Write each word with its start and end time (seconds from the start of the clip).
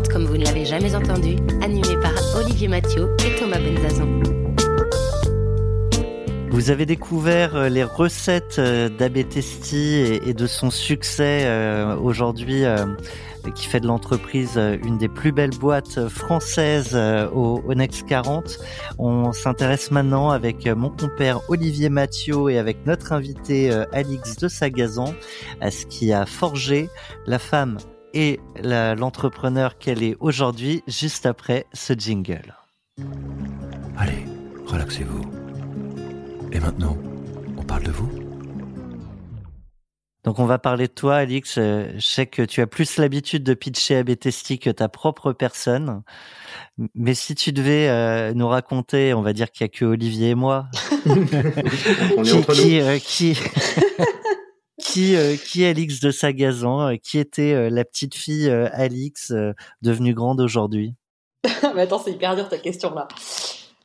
Next 0.00 0.08
40, 0.08 0.08
comme 0.08 0.24
vous 0.24 0.38
ne 0.38 0.44
l'avez 0.44 0.64
jamais 0.64 0.94
entendu, 0.94 1.36
animé 1.62 1.96
par 2.00 2.12
Olivier 2.36 2.68
Mathieu 2.68 3.14
et 3.26 3.38
Thomas 3.38 3.58
Benzazon. 3.58 4.22
Vous 6.50 6.70
avez 6.70 6.86
découvert 6.86 7.54
euh, 7.54 7.68
les 7.68 7.84
recettes 7.84 8.58
euh, 8.58 8.88
d'Abbé 8.88 9.24
Testi 9.24 10.20
et, 10.24 10.34
de 10.34 10.46
son 10.46 10.70
succès 10.70 11.42
euh, 11.44 11.96
aujourd'hui, 11.96 12.64
qui 13.54 13.66
fait 13.66 13.80
de 13.80 13.86
l'entreprise 13.86 14.56
une 14.56 14.98
des 14.98 15.08
plus 15.08 15.32
belles 15.32 15.56
boîtes 15.58 16.08
françaises 16.08 16.94
au, 17.32 17.62
au 17.66 17.74
Next 17.74 18.06
40. 18.06 18.58
On 18.98 19.32
s'intéresse 19.32 19.90
maintenant 19.90 20.30
avec 20.30 20.66
mon 20.66 20.90
compère 20.90 21.40
Olivier 21.48 21.88
Mathieu 21.88 22.50
et 22.50 22.58
avec 22.58 22.86
notre 22.86 23.12
invité 23.12 23.70
Alix 23.92 24.36
de 24.36 24.48
Sagazan 24.48 25.14
à 25.60 25.70
ce 25.70 25.86
qui 25.86 26.12
a 26.12 26.26
forgé 26.26 26.90
la 27.26 27.38
femme 27.38 27.78
et 28.14 28.40
l'entrepreneur 28.62 29.78
qu'elle 29.78 30.02
est 30.02 30.16
aujourd'hui, 30.20 30.82
juste 30.86 31.26
après 31.26 31.66
ce 31.72 31.92
jingle. 31.92 32.54
Allez, 33.96 34.24
relaxez-vous. 34.66 35.22
Et 36.52 36.60
maintenant, 36.60 36.96
on 37.56 37.62
parle 37.62 37.84
de 37.84 37.90
vous 37.90 38.10
Donc 40.24 40.38
on 40.38 40.44
va 40.44 40.58
parler 40.58 40.86
de 40.88 40.92
toi, 40.92 41.16
Alix. 41.16 41.54
Je 41.56 41.98
sais 42.00 42.26
que 42.26 42.42
tu 42.42 42.60
as 42.60 42.66
plus 42.66 42.96
l'habitude 42.98 43.44
de 43.44 43.54
pitcher 43.54 43.96
à 43.96 44.02
Betesti 44.02 44.58
que 44.58 44.70
ta 44.70 44.88
propre 44.88 45.32
personne. 45.32 46.02
Mais 46.94 47.14
si 47.14 47.34
tu 47.34 47.52
devais 47.52 47.88
euh, 47.88 48.32
nous 48.34 48.48
raconter, 48.48 49.14
on 49.14 49.22
va 49.22 49.32
dire 49.32 49.50
qu'il 49.50 49.64
y 49.64 49.66
a 49.66 49.68
que 49.68 49.84
Olivier 49.84 50.30
et 50.30 50.34
moi, 50.34 50.66
On 52.16 52.24
est 52.24 52.32
qui, 52.32 52.32
entre 52.32 52.54
qui, 52.54 52.76
nous. 52.78 52.82
euh, 52.82 52.98
qui, 52.98 53.38
qui, 54.80 55.14
euh, 55.14 55.36
qui 55.36 55.62
est 55.62 55.70
Alix 55.70 56.00
de 56.00 56.10
Sagazan, 56.10 56.88
euh, 56.88 56.96
qui 56.96 57.18
était 57.18 57.52
euh, 57.52 57.70
la 57.70 57.84
petite 57.84 58.14
fille 58.14 58.48
euh, 58.48 58.68
Alix 58.72 59.30
euh, 59.30 59.52
devenue 59.82 60.14
grande 60.14 60.40
aujourd'hui? 60.40 60.94
Mais 61.74 61.82
attends, 61.82 61.98
c'est 61.98 62.12
hyper 62.12 62.36
dur 62.36 62.48
ta 62.48 62.58
question 62.58 62.94
là. 62.94 63.08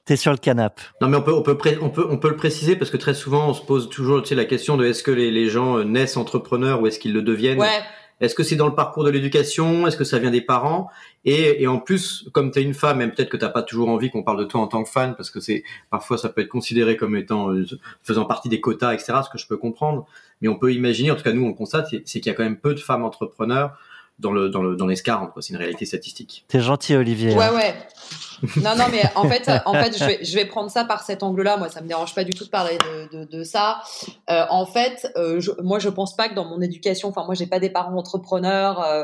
T'es 0.06 0.16
sur 0.16 0.32
le 0.32 0.38
canapé. 0.38 0.84
Non, 1.02 1.08
mais 1.08 1.18
on 1.18 1.23
peut, 1.23 1.34
on, 1.34 1.42
peut 1.42 1.58
on, 1.82 1.90
peut, 1.90 2.06
on 2.08 2.20
peut 2.20 2.30
le 2.30 2.36
préciser 2.36 2.76
parce 2.76 2.92
que 2.92 2.98
très 2.98 3.16
souvent, 3.16 3.50
on 3.50 3.54
se 3.56 3.64
pose 3.64 3.90
toujours 3.90 4.22
tu 4.22 4.30
sais, 4.30 4.36
la 4.36 4.46
question 4.46 4.78
de 4.78 4.86
est-ce 4.86 5.02
que 5.02 5.10
les, 5.10 5.32
les 5.32 5.50
gens 5.50 5.84
naissent 5.84 6.16
entrepreneurs 6.16 6.80
ou 6.80 6.86
est-ce 6.86 7.00
qu'ils 7.00 7.14
le 7.14 7.23
deviennent? 7.23 7.60
Ouais, 7.60 7.82
Est-ce 8.21 8.33
que 8.33 8.44
c'est 8.44 8.55
dans 8.55 8.67
le 8.67 8.75
parcours 8.75 9.03
de 9.03 9.09
l'éducation? 9.09 9.88
Est-ce 9.88 9.97
que 9.97 10.03
ça 10.03 10.19
vient 10.19 10.31
des 10.31 10.41
parents? 10.41 10.89
Et, 11.25 11.61
et 11.61 11.67
en 11.67 11.80
plus, 11.80 12.30
comme 12.31 12.52
tu 12.52 12.59
es 12.59 12.63
une 12.63 12.73
femme, 12.73 12.99
même 12.99 13.11
peut-être 13.11 13.30
que 13.30 13.38
t'as 13.38 13.49
pas 13.49 13.61
toujours 13.61 13.89
envie 13.89 14.09
qu'on 14.09 14.23
parle 14.23 14.39
de 14.39 14.45
toi 14.45 14.61
en 14.61 14.67
tant 14.67 14.83
que 14.83 14.89
fan, 14.89 15.16
parce 15.16 15.30
que 15.30 15.39
c'est 15.39 15.63
parfois 15.89 16.17
ça 16.17 16.30
peut 16.30 16.41
être 16.41 16.49
considéré 16.49 16.95
comme 16.95 17.16
étant 17.16 17.52
euh, 17.52 17.66
faisant 18.03 18.25
partie 18.25 18.47
des 18.47 18.61
quotas, 18.61 18.93
etc. 18.93 19.13
Ce 19.25 19.30
que 19.30 19.38
je 19.38 19.47
peux 19.47 19.58
comprendre, 19.58 20.05
mais 20.41 20.47
on 20.47 20.58
peut 20.58 20.73
imaginer, 20.73 21.11
en 21.11 21.16
tout 21.16 21.23
cas 21.23 21.33
nous 21.33 21.45
on 21.45 21.53
constate, 21.53 21.88
c'est 21.89 22.19
qu'il 22.19 22.27
y 22.27 22.30
a 22.30 22.33
quand 22.33 22.43
même 22.43 22.58
peu 22.58 22.73
de 22.73 22.80
femmes 22.80 23.03
entrepreneurs 23.03 23.77
dans 24.19 24.31
le 24.31 24.49
dans 24.49 24.61
le 24.61 24.75
dans 24.75 24.88
les 24.88 24.95
40. 24.95 25.33
quoi. 25.33 25.41
C'est 25.41 25.52
une 25.53 25.59
réalité 25.59 25.85
statistique. 25.85 26.45
T'es 26.47 26.59
gentil, 26.61 26.95
Olivier. 26.95 27.35
ouais, 27.35 27.44
hein. 27.45 27.53
ouais. 27.55 27.75
Non, 28.58 28.75
non, 28.75 28.85
mais 28.91 29.02
en 29.16 29.27
fait, 29.30 29.49
en 29.66 29.73
fait, 29.73 29.97
je 29.97 30.05
vais, 30.05 30.19
je 30.23 30.35
vais 30.35 30.45
prendre 30.45 30.69
ça 30.69 30.83
par 30.85 31.03
cet 31.03 31.23
angle-là. 31.23 31.58
Moi, 31.58 31.69
ça 31.69 31.81
me 31.81 31.88
dérange 31.88 32.14
pas 32.14 32.23
du 32.25 32.33
tout 32.33 32.43
de 32.45 32.49
parler 32.49 32.77
de, 32.77 33.20
de, 33.20 33.25
de 33.25 33.43
ça. 33.43 33.81
Euh, 34.30 34.45
en 34.49 34.65
fait, 34.65 35.08
euh, 35.15 35.39
je, 35.39 35.52
moi, 35.64 35.80
je 35.80 35.89
pense 35.89 36.15
pas 36.15 36.27
que 36.30 36.36
dans 36.36 36.45
mon 36.45 36.61
éducation, 36.61 37.09
enfin, 37.09 37.23
moi, 37.25 37.33
j'ai 37.33 37.48
pas 37.48 37.59
des 37.59 37.70
parents 37.70 37.98
entrepreneurs. 37.98 38.81
euh, 38.83 39.04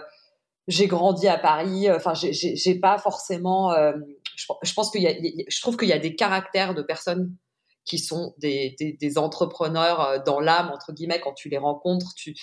j'ai 0.68 0.88
grandi 0.88 1.28
à 1.28 1.38
Paris. 1.38 1.90
euh, 1.90 1.96
Enfin, 1.96 2.14
j'ai- 2.14 2.76
pas 2.80 2.98
forcément. 3.00 3.72
euh, 3.74 3.94
je, 4.36 4.46
je 4.64 4.74
pense 4.74 4.92
qu'il 4.92 5.02
y 5.02 5.08
a, 5.08 5.12
il 5.12 5.26
y 5.26 5.42
a- 5.42 5.46
je 5.48 5.62
trouve 5.62 5.76
qu'il 5.78 5.88
y 5.90 5.94
a 5.94 6.00
des 6.00 6.16
caractères 6.16 6.74
de 6.76 6.82
personnes 6.82 7.34
qui 7.86 7.98
sont 8.00 8.36
des, 8.38 8.76
des, 8.80 8.94
des 8.94 9.18
entrepreneurs 9.18 10.22
dans 10.26 10.40
l'âme 10.40 10.70
entre 10.72 10.92
guillemets 10.94 11.20
quand 11.20 11.34
tu 11.34 11.50
les 11.50 11.58
rencontres. 11.58 12.14
Tu 12.16 12.36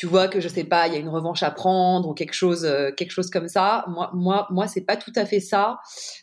tu 0.00 0.06
vois 0.06 0.28
que 0.28 0.40
je 0.40 0.48
sais 0.48 0.64
pas, 0.64 0.86
il 0.86 0.94
y 0.94 0.96
a 0.96 0.98
une 0.98 1.10
revanche 1.10 1.42
à 1.42 1.50
prendre 1.50 2.08
ou 2.08 2.14
quelque 2.14 2.32
chose, 2.32 2.64
euh, 2.64 2.90
quelque 2.90 3.10
chose 3.10 3.28
comme 3.28 3.48
ça. 3.48 3.84
Moi, 3.86 4.10
moi, 4.14 4.46
moi, 4.48 4.66
c'est 4.66 4.80
pas 4.80 4.96
tout 4.96 5.12
à 5.14 5.26
fait 5.26 5.40
ça. 5.40 5.78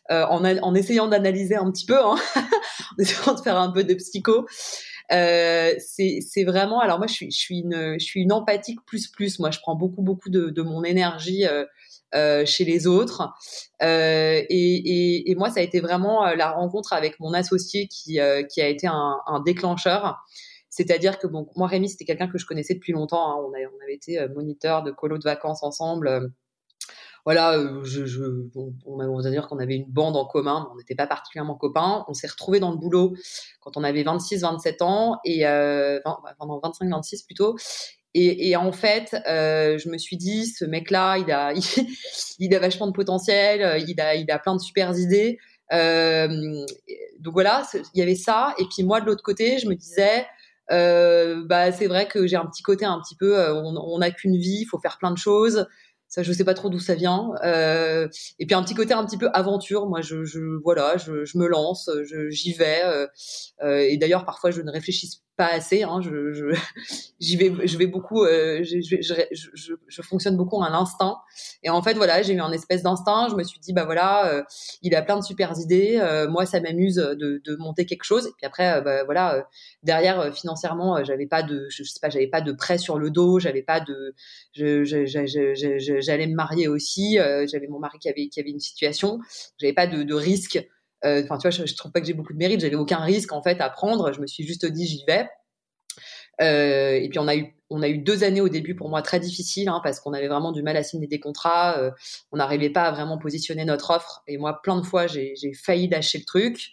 Euh, 0.10 0.26
en, 0.26 0.44
en 0.44 0.74
essayant 0.74 1.06
d'analyser 1.06 1.58
un 1.58 1.70
petit 1.70 1.86
peu, 1.86 1.96
hein, 1.96 2.16
en 2.36 2.96
essayant 2.98 3.36
de 3.36 3.40
faire 3.40 3.56
un 3.56 3.72
peu 3.72 3.84
de 3.84 3.94
psycho, 3.94 4.48
euh, 5.12 5.76
c'est 5.78 6.44
vraiment. 6.44 6.80
Alors 6.80 6.98
moi, 6.98 7.06
je 7.06 7.14
suis, 7.14 7.30
je 7.30 7.38
suis 7.38 7.60
une, 7.60 8.00
je 8.00 8.04
suis 8.04 8.22
une 8.22 8.32
empathique 8.32 8.80
plus 8.88 9.10
plus. 9.10 9.38
Moi, 9.38 9.52
je 9.52 9.60
prends 9.60 9.76
beaucoup 9.76 10.02
beaucoup 10.02 10.32
de, 10.32 10.50
de 10.50 10.62
mon 10.64 10.84
énergie. 10.84 11.46
euh, 12.16 12.46
chez 12.46 12.64
les 12.64 12.88
autres 12.88 13.34
et, 13.82 15.30
et, 15.30 15.36
moi 15.36 15.50
ça 15.50 15.60
a 15.60 15.64
été 15.64 15.82
vraiment 15.82 16.26
la 16.36 16.52
rencontre 16.52 16.94
avec 16.94 17.20
mon 17.20 17.34
associé 17.34 17.90
qui, 17.90 18.20
qui 18.50 18.62
a 18.62 18.68
été 18.70 18.88
un 18.88 19.44
déclencheur 19.46 20.18
c'est-à-dire 20.78 21.18
que 21.18 21.26
bon, 21.26 21.50
moi, 21.56 21.68
Rémi, 21.68 21.90
c'était 21.90 22.06
quelqu'un 22.06 22.28
que 22.28 22.38
je 22.38 22.46
connaissais 22.46 22.76
depuis 22.76 22.94
longtemps. 22.94 23.32
hein. 23.32 23.36
On, 23.40 23.50
on 23.50 23.84
avait 23.84 23.96
été 23.96 24.20
euh, 24.20 24.28
moniteur 24.30 24.84
de 24.84 24.92
colo 24.92 25.18
de 25.18 25.24
vacances 25.24 25.64
ensemble. 25.64 26.08
Euh, 26.08 26.28
voilà, 27.26 27.58
euh, 27.58 27.82
on, 28.56 28.74
on, 28.86 29.00
a- 29.00 29.24
va 29.24 29.30
dire 29.32 29.48
qu'on 29.48 29.58
avait 29.58 29.76
une 29.76 29.92
bande 29.92 30.16
en 30.16 30.26
commun, 30.26 30.66
mais 30.68 30.74
on 30.74 30.78
n'était 30.78 30.94
pas 30.94 31.08
particulièrement 31.08 31.56
copains. 31.56 32.06
On 32.08 32.14
s'est 32.14 32.28
retrouvés 32.28 32.60
dans 32.60 32.70
le 32.70 32.78
boulot 32.78 33.16
quand 33.60 33.76
on 33.76 33.84
avait 33.84 34.04
26-27 34.04 34.84
ans, 34.84 35.18
et 35.26 35.48
euh, 35.48 36.00
20, 36.06 36.20
pendant 36.38 36.60
25-26 36.60 37.26
plutôt. 37.26 37.58
Et, 38.14 38.50
et 38.50 38.56
en 38.56 38.72
fait, 38.72 39.10
je 39.26 39.90
me 39.90 39.98
suis 39.98 40.16
dit, 40.18 40.46
ce 40.46 40.64
mec-là, 40.64 41.18
il 41.18 41.32
a, 41.32 41.54
il, 42.40 42.56
a 42.56 42.60
vachement 42.60 42.88
de 42.88 42.94
potentiel, 42.94 43.84
il 43.88 44.00
a, 44.00 44.16
il 44.16 44.30
a 44.32 44.38
plein 44.40 44.56
de 44.56 44.62
super 44.62 44.98
idées. 44.98 45.38
Donc 45.72 47.34
voilà, 47.34 47.64
il 47.94 48.00
y 48.00 48.02
avait 48.02 48.16
ça. 48.16 48.54
Et 48.60 48.64
puis 48.74 48.84
moi, 48.84 49.02
de 49.02 49.06
l'autre 49.06 49.24
côté, 49.24 49.58
je 49.60 49.68
me 49.68 49.76
disais, 49.76 50.26
euh, 50.72 51.44
bah 51.46 51.72
c'est 51.72 51.88
vrai 51.88 52.08
que 52.08 52.28
j'ai 52.28 52.36
un 52.36 52.46
petit 52.46 52.64
côté 52.64 52.86
un 52.86 53.00
petit 53.02 53.16
peu, 53.16 53.38
euh, 53.40 53.54
on 53.54 53.98
n'a 54.00 54.12
qu'une 54.12 54.38
vie, 54.38 54.60
il 54.62 54.66
faut 54.66 54.80
faire 54.80 54.98
plein 54.98 55.12
de 55.12 55.18
choses. 55.18 55.68
Ça, 56.10 56.24
je 56.24 56.32
sais 56.32 56.46
pas 56.46 56.54
trop 56.54 56.70
d'où 56.70 56.80
ça 56.80 56.96
vient. 56.96 57.32
Euh, 57.44 58.08
et 58.40 58.46
puis 58.46 58.56
un 58.56 58.64
petit 58.64 58.76
côté 58.76 58.94
un 58.94 59.06
petit 59.06 59.18
peu 59.18 59.30
aventure. 59.34 59.88
Moi, 59.88 60.00
je, 60.02 60.24
je 60.24 60.40
voilà, 60.64 60.96
je, 60.98 61.26
je 61.26 61.38
me 61.38 61.48
lance, 61.48 61.90
j'y 62.30 62.54
vais. 62.54 62.82
euh, 63.62 63.80
et 63.80 63.98
d'ailleurs, 63.98 64.26
parfois, 64.26 64.52
je 64.52 64.62
ne 64.62 64.72
réfléchis 64.72 65.10
pas 65.38 65.48
assez. 65.48 65.84
Hein, 65.84 66.02
je, 66.02 66.34
je, 66.34 66.46
j'y 67.20 67.38
vais, 67.38 67.52
je 67.66 67.78
vais 67.78 67.88
beaucoup. 67.88 68.24
euh, 68.24 68.64
je, 68.64 68.80
je, 68.82 69.74
je, 69.88 70.02
fonctionne 70.02 70.36
beaucoup 70.36 70.62
à 70.64 70.70
l'instinct. 70.70 71.18
Et 71.64 71.70
en 71.70 71.82
fait, 71.82 71.94
voilà, 71.94 72.22
j'ai 72.22 72.34
eu 72.34 72.42
un 72.42 72.52
espèce 72.52 72.84
d'instinct. 72.84 73.28
Je 73.30 73.36
me 73.36 73.44
suis 73.44 73.60
dit, 73.60 73.74
bah 73.74 73.86
voilà, 73.86 74.34
euh, 74.34 74.44
il 74.82 74.96
a 74.96 75.02
plein 75.02 75.18
de 75.18 75.24
super 75.24 75.54
idées. 75.58 75.98
euh, 76.02 76.28
moi, 76.28 76.46
ça 76.46 76.60
m'amuse 76.60 76.96
de, 76.96 77.42
de 77.44 77.56
monter 77.58 77.86
quelque 77.86 78.04
chose. 78.04 78.28
Et 78.28 78.32
puis 78.38 78.46
après, 78.46 78.78
euh, 78.78 78.82
bah, 78.82 79.04
voilà, 79.06 79.36
euh, 79.36 79.42
derrière, 79.84 80.20
euh, 80.20 80.32
financièrement, 80.32 81.04
j'avais 81.04 81.28
pas 81.28 81.44
de, 81.44 81.68
je 81.70 81.84
sais 81.84 82.00
pas, 82.02 82.10
j'avais 82.10 82.28
pas 82.28 82.42
de 82.42 82.52
prêt 82.52 82.78
sur 82.78 82.98
le 83.00 83.10
dos. 83.12 83.40
J'avais 83.40 83.64
pas 83.64 83.80
de, 83.80 84.16
j'allais 84.54 86.28
me 86.28 86.36
marier 86.36 86.68
aussi. 86.68 87.18
j'avais 87.52 87.68
mon 87.68 87.80
mari 87.80 88.00
qui 88.00 88.10
avait, 88.10 88.28
qui 88.30 88.40
avait 88.40 88.50
une 88.50 88.60
situation. 88.60 89.20
J'avais 89.60 89.74
pas 89.74 89.88
de, 89.88 90.04
de 90.04 90.14
risque. 90.14 90.68
Euh, 91.06 91.22
Enfin, 91.24 91.38
tu 91.38 91.44
vois, 91.44 91.52
je, 91.52 91.66
je 91.66 91.76
trouve 91.76 91.92
pas 91.92 92.02
que 92.02 92.08
j'ai 92.08 92.14
beaucoup 92.14 92.34
de 92.34 92.38
mérite. 92.38 92.60
J'avais 92.62 92.76
aucun 92.76 93.00
risque 93.00 93.32
en 93.34 93.42
fait 93.42 93.62
à 93.62 93.70
prendre. 93.70 94.12
Je 94.14 94.22
me 94.22 94.28
suis 94.28 94.46
juste 94.46 94.66
dit, 94.66 94.88
j'y 94.88 95.04
vais. 95.06 95.28
Euh, 96.42 96.92
et 96.94 97.10
puis 97.10 97.18
on 97.20 97.28
a 97.28 97.36
eu 97.36 97.54
on 97.70 97.82
a 97.82 97.90
eu 97.90 97.98
deux 97.98 98.24
années 98.24 98.42
au 98.42 98.48
début 98.48 98.76
pour 98.76 98.90
moi 98.90 99.02
très 99.02 99.20
difficiles 99.20 99.68
hein, 99.68 99.82
parce 99.84 100.00
qu'on 100.00 100.14
avait 100.14 100.28
vraiment 100.30 100.52
du 100.54 100.62
mal 100.64 100.78
à 100.78 100.84
signer 100.84 101.08
des 101.08 101.20
contrats. 101.20 101.78
euh, 101.80 101.92
on 102.32 102.38
n'arrivait 102.38 102.70
pas 102.70 102.84
à 102.84 102.92
vraiment 102.92 103.18
positionner 103.18 103.66
notre 103.66 103.92
offre. 103.92 104.24
Et 104.28 104.38
moi, 104.38 104.62
plein 104.62 104.80
de 104.80 104.86
fois, 104.86 105.08
j'ai 105.08 105.34
failli 105.54 105.90
lâcher 105.90 106.20
le 106.20 106.26
truc. 106.26 106.70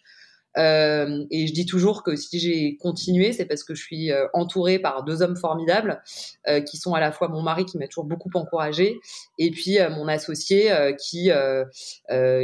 Euh, 0.57 1.25
et 1.31 1.47
je 1.47 1.53
dis 1.53 1.67
toujours 1.67 2.03
que 2.03 2.17
si 2.17 2.39
j'ai 2.39 2.77
continué, 2.77 3.33
c'est 3.33 3.45
parce 3.45 3.65
que 3.65 3.75
je 3.75 3.83
suis 3.83 4.13
euh, 4.13 4.27
entourée 4.35 4.79
par 4.79 5.05
deux 5.05 5.23
hommes 5.23 5.37
formidables 5.37 6.03
euh, 6.49 6.61
qui 6.61 6.77
sont 6.77 6.95
à 6.95 7.01
la 7.01 7.13
fois 7.13 7.29
mon 7.29 7.43
mari 7.43 7.65
qui 7.65 7.79
m'a 7.79 7.87
toujours 7.87 8.05
beaucoup 8.05 8.31
encouragée 8.35 9.01
et 9.39 9.51
puis 9.51 9.79
euh, 9.79 9.91
mon 9.91 10.09
associé 10.09 10.71
euh, 10.73 10.93
qui 10.93 11.31
euh, 11.31 11.65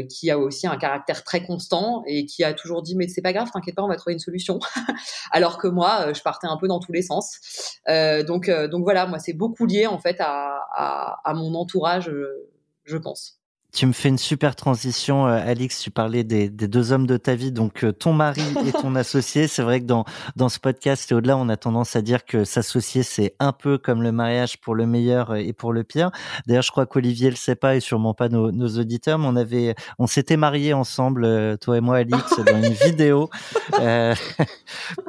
qui 0.09 0.31
a 0.31 0.39
aussi 0.39 0.67
un 0.67 0.77
caractère 0.77 1.25
très 1.25 1.43
constant 1.45 2.03
et 2.07 2.27
qui 2.27 2.45
a 2.45 2.55
toujours 2.55 2.83
dit 2.83 2.97
mais 2.97 3.09
c'est 3.09 3.23
pas 3.23 3.33
grave, 3.33 3.49
t'inquiète 3.53 3.75
pas, 3.75 3.83
on 3.83 3.89
va 3.89 3.97
trouver 3.97 4.15
une 4.15 4.19
solution. 4.19 4.59
Alors 5.33 5.59
que 5.59 5.69
moi, 5.69 6.13
je 6.13 6.23
partais 6.23 6.47
un 6.47 6.56
peu 6.56 6.69
dans 6.69 6.81
tous 6.81 6.93
les 6.93 7.03
sens. 7.03 7.81
Donc 8.27 8.51
donc 8.51 8.83
voilà, 8.83 9.06
moi 9.06 9.19
c'est 9.19 9.33
beaucoup 9.33 9.67
lié 9.67 9.87
en 9.87 9.99
fait 9.99 10.17
à 10.21 10.61
à, 10.73 11.21
à 11.25 11.35
mon 11.35 11.55
entourage, 11.55 12.09
euh, 12.09 12.49
je 12.85 12.97
pense. 12.97 13.40
Tu 13.72 13.87
me 13.87 13.93
fais 13.93 14.08
une 14.08 14.19
super 14.19 14.56
transition, 14.56 15.26
euh, 15.26 15.38
Alix. 15.44 15.81
Tu 15.81 15.90
parlais 15.90 16.25
des, 16.25 16.49
des, 16.49 16.67
deux 16.67 16.90
hommes 16.90 17.06
de 17.06 17.17
ta 17.17 17.37
vie, 17.37 17.52
donc 17.52 17.84
euh, 17.84 17.93
ton 17.93 18.12
mari 18.12 18.43
et 18.67 18.72
ton 18.72 18.96
associé. 18.96 19.46
C'est 19.46 19.62
vrai 19.62 19.81
que 19.81 19.87
dans, 19.87 20.05
dans 20.34 20.49
ce 20.49 20.58
podcast 20.58 21.11
et 21.12 21.14
au-delà, 21.14 21.37
on 21.37 21.49
a 21.49 21.56
tendance 21.56 21.94
à 21.94 22.02
dire 22.02 22.25
que 22.25 22.44
s'associer, 22.44 23.05
c'est 23.05 23.34
un 23.38 23.52
peu 23.52 23.78
comme 23.78 24.02
le 24.02 24.11
mariage 24.11 24.61
pour 24.61 24.75
le 24.75 24.87
meilleur 24.87 25.37
et 25.37 25.52
pour 25.52 25.72
le 25.72 25.84
pire. 25.84 26.11
D'ailleurs, 26.46 26.64
je 26.64 26.70
crois 26.72 26.87
qu'Olivier 26.87 27.31
le 27.31 27.37
sait 27.37 27.55
pas 27.55 27.76
et 27.76 27.81
sûrement 27.81 28.12
pas 28.12 28.28
nos, 28.28 28.50
nos 28.50 28.78
auditeurs, 28.78 29.19
mais 29.19 29.26
on 29.28 29.37
avait, 29.37 29.76
on 29.99 30.08
s'était 30.08 30.37
mariés 30.37 30.72
ensemble, 30.72 31.25
euh, 31.25 31.56
toi 31.56 31.76
et 31.76 31.81
moi, 31.81 31.99
Alix, 31.99 32.22
dans 32.46 32.62
une 32.62 32.72
vidéo 32.72 33.31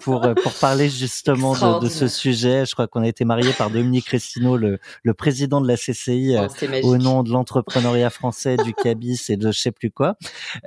pour 0.01 0.21
pour 0.21 0.53
parler 0.59 0.89
justement 0.89 1.53
de, 1.53 1.83
de, 1.83 1.89
ce 1.89 2.07
sujet. 2.07 2.65
Je 2.65 2.73
crois 2.73 2.87
qu'on 2.87 3.01
a 3.01 3.07
été 3.07 3.25
mariés 3.25 3.53
par 3.57 3.71
Dominique 3.71 4.07
Restino, 4.07 4.55
le, 4.55 4.79
le 5.03 5.13
président 5.13 5.61
de 5.61 5.67
la 5.67 5.77
CCI, 5.77 6.35
oh, 6.37 6.47
au 6.83 6.97
nom 6.97 7.23
de 7.23 7.31
l'entrepreneuriat 7.31 8.09
français 8.09 8.50
du 8.57 8.73
cabis 8.73 9.29
et 9.29 9.37
de 9.37 9.51
je 9.51 9.59
sais 9.59 9.71
plus 9.71 9.91
quoi. 9.91 10.15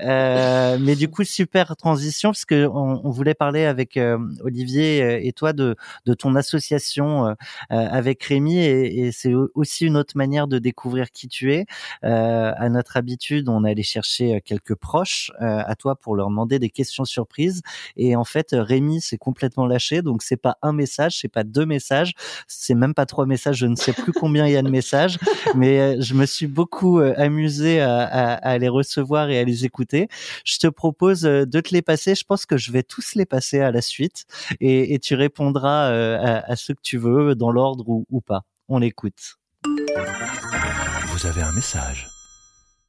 Euh, 0.02 0.78
mais 0.80 0.96
du 0.96 1.08
coup, 1.08 1.24
super 1.24 1.76
transition 1.76 2.30
parce 2.30 2.44
que 2.44 2.66
on, 2.66 3.10
voulait 3.10 3.34
parler 3.34 3.64
avec 3.64 3.96
euh, 3.96 4.18
Olivier 4.42 5.02
euh, 5.02 5.20
et 5.22 5.32
toi 5.32 5.52
de, 5.52 5.76
de 6.06 6.14
ton 6.14 6.34
association 6.34 7.34
avec 7.70 8.22
Rémi 8.24 8.58
et, 8.58 9.06
et 9.06 9.12
c'est 9.12 9.32
aussi 9.54 9.86
une 9.86 9.96
autre 9.96 10.16
manière 10.16 10.46
de 10.46 10.58
découvrir 10.58 11.10
qui 11.10 11.28
tu 11.28 11.52
es. 11.52 11.66
à 12.02 12.68
notre 12.68 12.96
habitude, 12.96 13.48
on 13.48 13.64
allait 13.64 13.82
chercher 13.82 14.40
quelques 14.44 14.74
proches 14.74 15.30
à 15.40 15.74
toi 15.76 15.96
pour 15.96 16.16
leur 16.16 16.28
demander 16.28 16.58
des 16.58 16.70
questions 16.70 17.04
surprises 17.04 17.62
et 17.96 18.16
en 18.16 18.24
fait, 18.24 18.48
Rémi 18.52 19.00
s'est 19.00 19.18
complètement 19.18 19.66
lâché. 19.66 20.02
Donc 20.02 20.22
c'est 20.22 20.36
pas 20.36 20.58
un 20.62 20.72
message, 20.72 21.18
c'est 21.20 21.28
pas 21.28 21.44
deux 21.44 21.66
messages, 21.66 22.12
c'est 22.46 22.74
même 22.74 22.94
pas 22.94 23.06
trois 23.06 23.26
messages. 23.26 23.56
Je 23.58 23.66
ne 23.66 23.76
sais 23.76 23.92
plus 23.92 24.12
combien 24.12 24.46
il 24.46 24.52
y 24.52 24.56
a 24.56 24.62
de 24.62 24.70
messages, 24.70 25.18
mais 25.54 26.00
je 26.00 26.14
me 26.14 26.26
suis 26.26 26.46
beaucoup 26.46 26.98
amusé 26.98 27.73
à, 27.80 28.58
les 28.58 28.68
recevoir 28.68 29.30
et 29.30 29.38
à 29.38 29.44
les 29.44 29.64
écouter. 29.64 30.08
Je 30.44 30.58
te 30.58 30.66
propose 30.66 31.24
euh, 31.26 31.44
de 31.44 31.60
te 31.60 31.72
les 31.72 31.82
passer. 31.82 32.14
Je 32.14 32.24
pense 32.24 32.46
que 32.46 32.56
je 32.56 32.72
vais 32.72 32.82
tous 32.82 33.14
les 33.14 33.26
passer 33.26 33.60
à 33.60 33.70
la 33.70 33.80
suite 33.80 34.24
et, 34.60 34.98
tu 34.98 35.14
répondras 35.14 35.90
euh, 35.90 36.40
à, 36.44 36.56
ce 36.56 36.72
que 36.72 36.80
tu 36.82 36.98
veux 36.98 37.34
dans 37.34 37.50
l'ordre 37.50 37.84
ou, 37.88 38.20
pas. 38.20 38.42
On 38.68 38.78
l'écoute. 38.78 39.36
Vous 39.64 41.26
avez 41.26 41.42
un 41.42 41.52
message. 41.52 42.08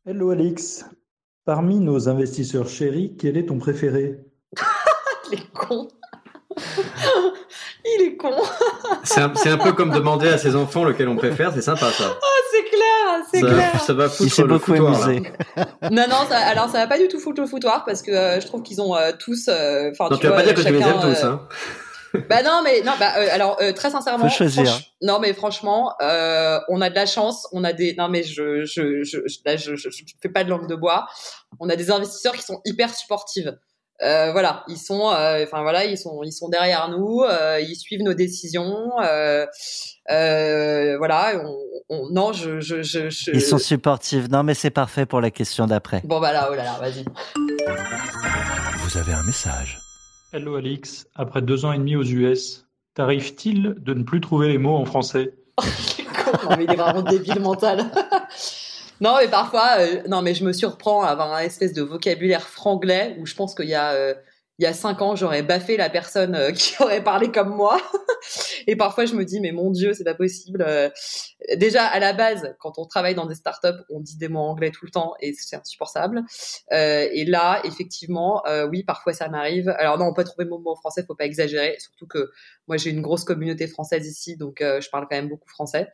Hello 0.06 0.30
Alix. 0.30 0.86
Parmi 1.46 1.80
nos 1.80 2.10
investisseurs 2.10 2.68
chéris, 2.68 3.16
quel 3.18 3.38
est 3.38 3.48
ton 3.48 3.58
préféré? 3.58 4.20
Il 5.32 5.40
est 5.40 5.52
con. 5.54 5.88
Il 7.86 8.02
est 8.02 8.16
con. 8.16 8.34
c'est 9.04 9.22
un, 9.22 9.58
peu 9.58 9.74
comme 9.74 9.92
demander 9.92 10.30
à 10.30 10.38
ses 10.38 10.56
enfants 10.56 10.84
lequel 10.84 11.08
on 11.08 11.16
préfère, 11.16 11.54
c'est 11.54 11.62
sympa 11.62 11.92
ça. 11.92 12.18
Oh, 12.22 12.26
c'est 12.52 12.64
clair, 12.64 13.26
c'est 13.32 13.42
clair. 13.42 13.82
Ça 13.82 13.94
va 13.94 14.10
foutre 14.10 14.42
le 14.42 14.48
beaucoup 14.48 14.76
foutoir, 14.76 15.10
non, 15.92 16.06
non, 16.10 16.26
ça, 16.28 16.38
alors 16.38 16.70
ça 16.70 16.80
va 16.80 16.88
pas 16.88 16.98
du 16.98 17.08
tout 17.08 17.20
foutre 17.20 17.42
le 17.42 17.48
foutoir 17.48 17.84
parce 17.86 18.02
que 18.02 18.12
euh, 18.12 18.40
je 18.40 18.48
trouve 18.48 18.64
qu'ils 18.64 18.82
ont 18.82 18.96
euh, 18.96 19.12
tous. 19.18 19.48
Euh, 19.48 19.92
non, 20.00 20.18
tu, 20.18 20.28
vas 20.28 20.34
pas 20.34 20.44
dire 20.44 20.54
que 20.54 20.62
tu 20.62 20.72
les 20.72 20.82
aimes 20.82 21.02
tous, 21.02 21.24
hein. 21.24 21.48
bah 22.30 22.42
non 22.44 22.62
mais 22.64 22.82
non 22.82 22.94
bah 22.98 23.10
alors 23.34 23.60
très 23.76 23.90
sincèrement 23.90 24.30
Faut 24.30 24.34
choisir. 24.38 24.64
non 25.02 25.20
mais 25.20 25.34
franchement 25.34 25.92
on 26.00 26.80
a 26.80 26.90
de 26.90 26.96
la 26.96 27.06
chance 27.06 27.46
on 27.52 27.66
a 27.66 27.74
des 27.74 27.94
non 27.98 28.08
mais 28.08 28.24
je 28.24 28.64
je 28.64 29.04
je, 29.04 29.18
là, 29.46 29.58
je, 29.58 29.76
je, 29.76 29.90
je 29.90 30.04
fais 30.22 30.30
pas 30.30 30.46
de 30.46 30.50
langue 30.50 30.70
de 30.70 30.76
bois 30.76 31.08
on 31.60 31.68
a 31.68 31.76
des 31.76 31.92
investisseurs 31.92 32.32
qui 32.32 32.44
sont 32.44 32.62
hyper 32.64 32.96
supportifs 32.96 33.50
euh, 34.02 34.32
voilà, 34.34 34.64
ils 34.68 34.78
sont, 34.78 35.10
euh, 35.10 35.44
enfin 35.44 35.62
voilà, 35.62 35.86
ils 35.86 35.98
sont, 35.98 36.22
ils 36.24 36.34
sont 36.34 36.50
derrière 36.50 36.90
nous, 36.90 37.22
euh, 37.22 37.62
ils 37.62 37.76
suivent 37.76 38.04
nos 38.04 38.14
décisions. 38.14 38.90
voilà, 38.98 39.48
on, 41.90 42.10
non, 42.12 42.34
je, 42.34 42.60
je, 42.60 42.82
je, 42.82 43.32
Ils 43.32 43.42
sont 43.42 43.58
supportifs. 43.58 44.28
Non, 44.30 44.44
mais 44.44 44.54
c'est 44.54 44.70
parfait 44.70 45.06
pour 45.06 45.22
la 45.22 45.32
question 45.32 45.66
d'après. 45.68 46.02
Bon 46.04 46.20
bah 46.20 46.34
là, 46.34 46.50
oh 46.52 46.56
là 46.56 46.64
là, 46.64 46.78
vas-y. 46.80 47.06
Vous 48.80 48.98
avez 48.98 49.14
un 49.14 49.24
message. 49.24 49.80
Hello 50.34 50.56
Alix, 50.56 51.08
après 51.16 51.42
deux 51.42 51.64
ans 51.64 51.72
et 51.72 51.78
demi 51.78 51.96
aux 51.96 52.04
US, 52.04 52.66
t'arrive-t-il 52.96 53.76
de 53.78 53.94
ne 53.94 54.04
plus 54.04 54.20
trouver 54.20 54.50
les 54.50 54.58
mots 54.58 54.76
en 54.76 54.86
français? 54.86 55.34
Non, 56.44 56.58
mais 56.58 56.64
il 56.64 56.72
est 56.72 56.76
vraiment 56.76 57.04
débile 57.04 57.40
mental. 57.40 57.86
Non, 59.02 59.18
mais 59.20 59.28
parfois, 59.28 59.80
euh, 59.80 60.02
non, 60.08 60.22
mais 60.22 60.34
je 60.34 60.46
me 60.46 60.54
surprends 60.54 61.04
à 61.04 61.10
avoir 61.10 61.34
un 61.34 61.40
espèce 61.40 61.74
de 61.74 61.82
vocabulaire 61.82 62.48
franglais 62.48 63.18
où 63.20 63.26
je 63.26 63.36
pense 63.36 63.54
qu'il 63.54 63.68
y 63.68 63.76
a 63.76 63.94
euh, 63.94 64.14
il 64.58 64.64
y 64.64 64.68
a 64.68 64.74
cinq 64.74 65.02
ans, 65.02 65.18
j'aurais 65.18 65.44
baffé 65.44 65.76
la 65.76 65.90
personne 65.90 66.34
euh, 66.34 66.52
qui 66.54 66.82
aurait 66.82 67.04
parlé 67.04 67.30
comme 67.30 67.54
moi. 67.54 67.78
Et 68.68 68.78
parfois, 68.78 69.06
je 69.06 69.14
me 69.14 69.26
dis, 69.26 69.42
mais 69.42 69.52
mon 69.52 69.70
Dieu, 69.70 69.94
c'est 69.94 70.06
pas 70.06 70.16
possible. 70.16 70.66
déjà, 71.58 71.86
à 71.86 72.00
la 72.00 72.14
base, 72.14 72.56
quand 72.60 72.80
on 72.80 72.86
travaille 72.86 73.16
dans 73.16 73.26
des 73.26 73.36
startups, 73.36 73.84
on 73.90 74.00
dit 74.00 74.18
des 74.18 74.30
mots 74.30 74.40
anglais 74.40 74.72
tout 74.72 74.86
le 74.86 74.92
temps 74.92 75.14
et 75.20 75.34
c'est 75.34 75.58
insupportable. 75.58 76.24
et 76.72 77.26
là, 77.26 77.62
effectivement, 77.66 78.42
oui, 78.72 78.84
parfois 78.84 79.14
ça 79.14 79.28
m'arrive. 79.30 79.70
Alors 79.78 80.00
non, 80.00 80.06
on 80.06 80.14
peut 80.14 80.24
trouver 80.24 80.46
mon 80.46 80.58
mot 80.60 80.72
en 80.72 80.76
français, 80.76 81.04
faut 81.06 81.14
pas 81.14 81.26
exagérer. 81.26 81.76
Surtout 81.78 82.08
que 82.08 82.32
moi, 82.68 82.78
j'ai 82.78 82.90
une 82.90 83.02
grosse 83.02 83.26
communauté 83.26 83.68
française 83.68 84.08
ici, 84.08 84.38
donc 84.38 84.58
je 84.62 84.90
parle 84.90 85.06
quand 85.08 85.18
même 85.18 85.30
beaucoup 85.30 85.50
français. 85.50 85.92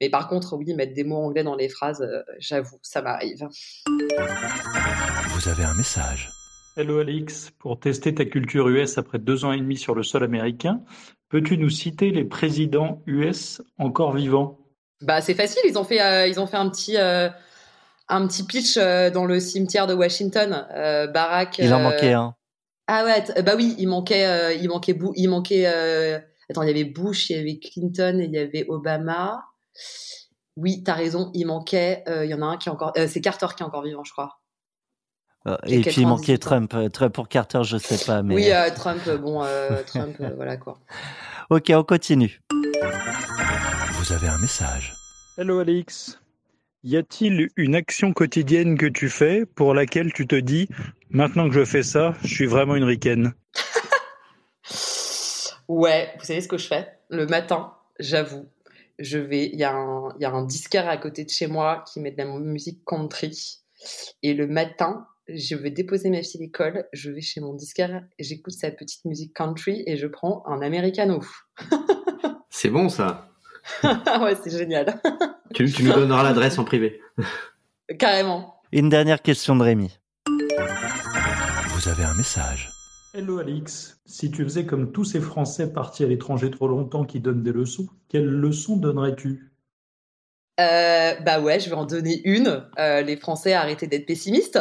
Mais 0.00 0.08
par 0.08 0.28
contre, 0.28 0.56
oui, 0.56 0.72
mettre 0.72 0.94
des 0.94 1.04
mots 1.04 1.18
anglais 1.18 1.42
dans 1.42 1.56
les 1.56 1.68
phrases, 1.68 2.00
euh, 2.00 2.22
j'avoue, 2.38 2.78
ça 2.80 3.02
m'arrive. 3.02 3.46
Vous 5.28 5.48
avez 5.48 5.64
un 5.64 5.74
message. 5.74 6.30
Hello 6.76 7.00
Alix, 7.00 7.50
pour 7.58 7.78
tester 7.78 8.14
ta 8.14 8.24
culture 8.24 8.68
US 8.68 8.96
après 8.96 9.18
deux 9.18 9.44
ans 9.44 9.52
et 9.52 9.58
demi 9.58 9.76
sur 9.76 9.94
le 9.94 10.02
sol 10.02 10.24
américain, 10.24 10.80
peux-tu 11.28 11.58
nous 11.58 11.68
citer 11.68 12.12
les 12.12 12.24
présidents 12.24 13.02
US 13.06 13.60
encore 13.76 14.14
vivants? 14.14 14.58
Bah 15.02 15.20
c'est 15.20 15.34
facile, 15.34 15.60
ils 15.66 15.76
ont 15.76 15.84
fait, 15.84 16.00
euh, 16.00 16.26
ils 16.26 16.40
ont 16.40 16.46
fait 16.46 16.56
un 16.56 16.70
petit, 16.70 16.96
euh, 16.96 17.28
un 18.08 18.26
petit 18.26 18.44
pitch 18.44 18.78
dans 18.78 19.26
le 19.26 19.38
cimetière 19.38 19.86
de 19.86 19.92
Washington. 19.92 20.66
Barack. 21.12 21.58
Il 21.58 21.74
en 21.74 21.80
manquait 21.80 22.14
un. 22.14 22.34
Ah 22.86 23.04
ouais, 23.04 23.42
bah 23.42 23.52
oui, 23.54 23.74
il 23.78 23.88
manquait, 23.88 24.56
il 24.60 24.68
manquait, 24.68 24.98
il 25.16 25.28
manquait. 25.28 25.66
Attends, 26.48 26.62
il 26.62 26.68
y 26.68 26.70
avait 26.70 26.84
Bush, 26.84 27.28
il 27.30 27.36
y 27.36 27.40
avait 27.40 27.58
Clinton 27.58 28.18
et 28.20 28.24
il 28.24 28.32
y 28.32 28.38
avait 28.38 28.64
Obama. 28.68 29.49
Oui, 30.56 30.82
t'as 30.82 30.94
raison, 30.94 31.30
il 31.34 31.46
manquait, 31.46 32.02
euh, 32.08 32.24
il 32.24 32.30
y 32.30 32.34
en 32.34 32.42
a 32.42 32.46
un 32.46 32.56
qui 32.56 32.68
est 32.68 32.72
encore, 32.72 32.92
euh, 32.98 33.06
c'est 33.08 33.20
Carter 33.20 33.46
qui 33.56 33.62
est 33.62 33.66
encore 33.66 33.82
vivant, 33.82 34.04
je 34.04 34.12
crois. 34.12 34.40
Euh, 35.46 35.56
et 35.66 35.80
puis 35.80 36.02
il 36.02 36.06
manquait 36.06 36.36
Trump. 36.36 36.74
Pour 37.14 37.28
Carter, 37.28 37.62
je 37.64 37.78
sais 37.78 38.04
pas, 38.04 38.22
mais. 38.22 38.34
Oui, 38.34 38.50
Trump, 38.74 39.00
bon, 39.20 39.42
Trump, 39.86 40.16
voilà 40.36 40.56
quoi. 40.58 40.78
Ok, 41.48 41.72
on 41.74 41.82
continue. 41.82 42.40
Vous 43.94 44.12
avez 44.12 44.28
un 44.28 44.38
message. 44.38 44.94
Hello 45.38 45.60
Alix. 45.60 46.20
Y 46.82 46.96
a-t-il 46.96 47.48
une 47.56 47.74
action 47.74 48.12
quotidienne 48.12 48.76
que 48.76 48.86
tu 48.86 49.08
fais 49.08 49.46
pour 49.46 49.74
laquelle 49.74 50.12
tu 50.12 50.26
te 50.26 50.36
dis 50.36 50.68
maintenant 51.10 51.48
que 51.48 51.54
je 51.54 51.64
fais 51.64 51.82
ça, 51.82 52.14
je 52.22 52.34
suis 52.34 52.46
vraiment 52.46 52.76
une 52.76 52.84
ricaine? 52.84 53.32
Ouais, 55.70 56.12
vous 56.18 56.24
savez 56.24 56.40
ce 56.40 56.48
que 56.48 56.58
je 56.58 56.66
fais? 56.66 56.98
Le 57.10 57.26
matin, 57.26 57.72
j'avoue, 58.00 58.48
je 59.00 59.18
vais, 59.18 59.46
il 59.46 59.58
y, 59.58 59.64
a 59.64 59.74
un, 59.74 60.14
y 60.20 60.24
a 60.24 60.30
un 60.30 60.44
disquaire 60.44 60.88
à 60.88 60.96
côté 60.96 61.24
de 61.24 61.30
chez 61.30 61.46
moi 61.46 61.84
qui 61.90 62.00
met 62.00 62.10
de 62.10 62.18
la 62.18 62.26
musique 62.26 62.84
country. 62.84 63.60
Et 64.22 64.34
le 64.34 64.46
matin, 64.46 65.06
je 65.26 65.56
vais 65.56 65.70
déposer 65.70 66.10
ma 66.10 66.22
fille 66.22 66.40
à 66.40 66.44
l'école, 66.44 66.88
je 66.92 67.10
vais 67.10 67.22
chez 67.22 67.40
mon 67.40 67.54
disquaire, 67.54 68.04
j'écoute 68.18 68.52
sa 68.52 68.70
petite 68.70 69.04
musique 69.06 69.34
country 69.34 69.82
et 69.86 69.96
je 69.96 70.06
prends 70.06 70.44
un 70.46 70.60
americano. 70.60 71.20
c'est 72.50 72.70
bon 72.70 72.88
ça. 72.88 73.30
ouais, 73.82 74.36
c'est 74.42 74.50
génial. 74.56 75.00
tu, 75.54 75.70
tu 75.70 75.82
nous 75.82 75.92
donneras 75.92 76.22
l'adresse 76.22 76.58
en 76.58 76.64
privé. 76.64 77.00
Carrément. 77.98 78.60
Une 78.72 78.88
dernière 78.88 79.22
question 79.22 79.56
de 79.56 79.62
Rémi. 79.62 79.98
Vous 81.68 81.88
avez 81.88 82.04
un 82.04 82.14
message. 82.14 82.69
Hello 83.14 83.38
Alix, 83.38 84.00
si 84.04 84.32
tu 84.32 84.42
faisais 84.42 84.66
comme 84.66 84.90
tous 84.90 85.04
ces 85.04 85.20
Français 85.20 85.72
partis 85.72 86.02
à 86.02 86.08
l'étranger 86.08 86.50
trop 86.50 86.66
longtemps 86.66 87.04
qui 87.04 87.20
donnent 87.20 87.44
des 87.44 87.52
leçons, 87.52 87.86
quelles 88.08 88.26
leçons 88.26 88.76
donnerais-tu? 88.76 89.52
Euh, 90.60 91.14
Bah 91.24 91.40
ouais, 91.40 91.58
je 91.60 91.68
vais 91.70 91.76
en 91.76 91.86
donner 91.86 92.20
une. 92.24 92.66
Euh, 92.78 93.00
les 93.02 93.16
Français 93.16 93.52
arrêtez 93.54 93.86
d'être 93.86 94.06
pessimistes. 94.06 94.58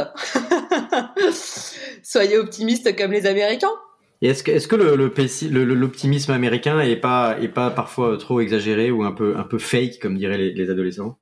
Soyez 2.03 2.37
optimistes 2.37 2.95
comme 2.95 3.11
les 3.11 3.25
Américains. 3.25 3.71
Est-ce 4.21 4.43
que, 4.43 4.51
est-ce 4.51 4.67
que 4.69 4.77
le, 4.77 4.95
l'optimisme 5.75 6.31
américain 6.31 6.79
est 6.79 6.95
pas, 6.95 7.37
est 7.41 7.49
pas 7.49 7.69
parfois 7.69 8.17
trop 8.17 8.39
exagéré 8.39 8.91
ou 8.91 9.03
un 9.03 9.11
peu, 9.11 9.37
un 9.37 9.43
peu 9.43 9.59
fake, 9.59 9.99
comme 9.99 10.17
diraient 10.17 10.37
les 10.37 10.69
adolescents? 10.69 11.18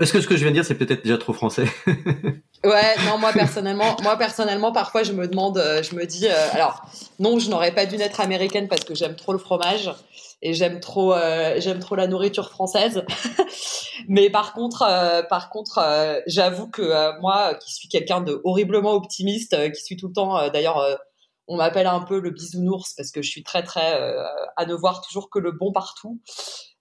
Est-ce 0.00 0.12
que 0.12 0.20
ce 0.20 0.26
que 0.26 0.36
je 0.36 0.40
viens 0.40 0.50
de 0.50 0.54
dire, 0.54 0.64
c'est 0.64 0.74
peut-être 0.74 1.02
déjà 1.02 1.18
trop 1.18 1.32
français? 1.32 1.66
Ouais, 2.64 2.94
non, 3.06 3.18
moi 3.18 3.32
personnellement, 3.32 3.96
moi 4.04 4.16
personnellement, 4.16 4.70
parfois 4.70 5.02
je 5.02 5.12
me 5.12 5.26
demande, 5.26 5.58
euh, 5.58 5.82
je 5.82 5.96
me 5.96 6.06
dis, 6.06 6.28
euh, 6.28 6.50
alors 6.52 6.80
non, 7.18 7.40
je 7.40 7.50
n'aurais 7.50 7.74
pas 7.74 7.86
dû 7.86 7.96
naître 7.96 8.20
américaine 8.20 8.68
parce 8.68 8.84
que 8.84 8.94
j'aime 8.94 9.16
trop 9.16 9.32
le 9.32 9.40
fromage 9.40 9.90
et 10.42 10.54
j'aime 10.54 10.78
trop, 10.78 11.12
euh, 11.12 11.56
j'aime 11.58 11.80
trop 11.80 11.96
la 11.96 12.06
nourriture 12.06 12.50
française. 12.50 13.04
Mais 14.08 14.30
par 14.30 14.52
contre, 14.52 14.86
par 15.28 15.50
contre, 15.50 15.80
j'avoue 16.28 16.68
que 16.68 17.20
moi, 17.20 17.54
qui 17.56 17.72
suis 17.72 17.88
quelqu'un 17.88 18.20
de 18.20 18.40
horriblement 18.44 18.92
optimiste, 18.92 19.56
qui 19.72 19.82
suis 19.82 19.96
tout 19.96 20.08
le 20.08 20.12
temps, 20.12 20.48
d'ailleurs, 20.48 20.98
on 21.48 21.56
m'appelle 21.56 21.86
un 21.86 22.00
peu 22.00 22.20
le 22.20 22.30
bisounours 22.30 22.94
parce 22.96 23.10
que 23.10 23.22
je 23.22 23.30
suis 23.30 23.42
très 23.42 23.62
très 23.62 24.16
à 24.56 24.66
ne 24.66 24.74
voir 24.74 25.02
toujours 25.02 25.30
que 25.30 25.38
le 25.38 25.52
bon 25.52 25.72
partout. 25.72 26.20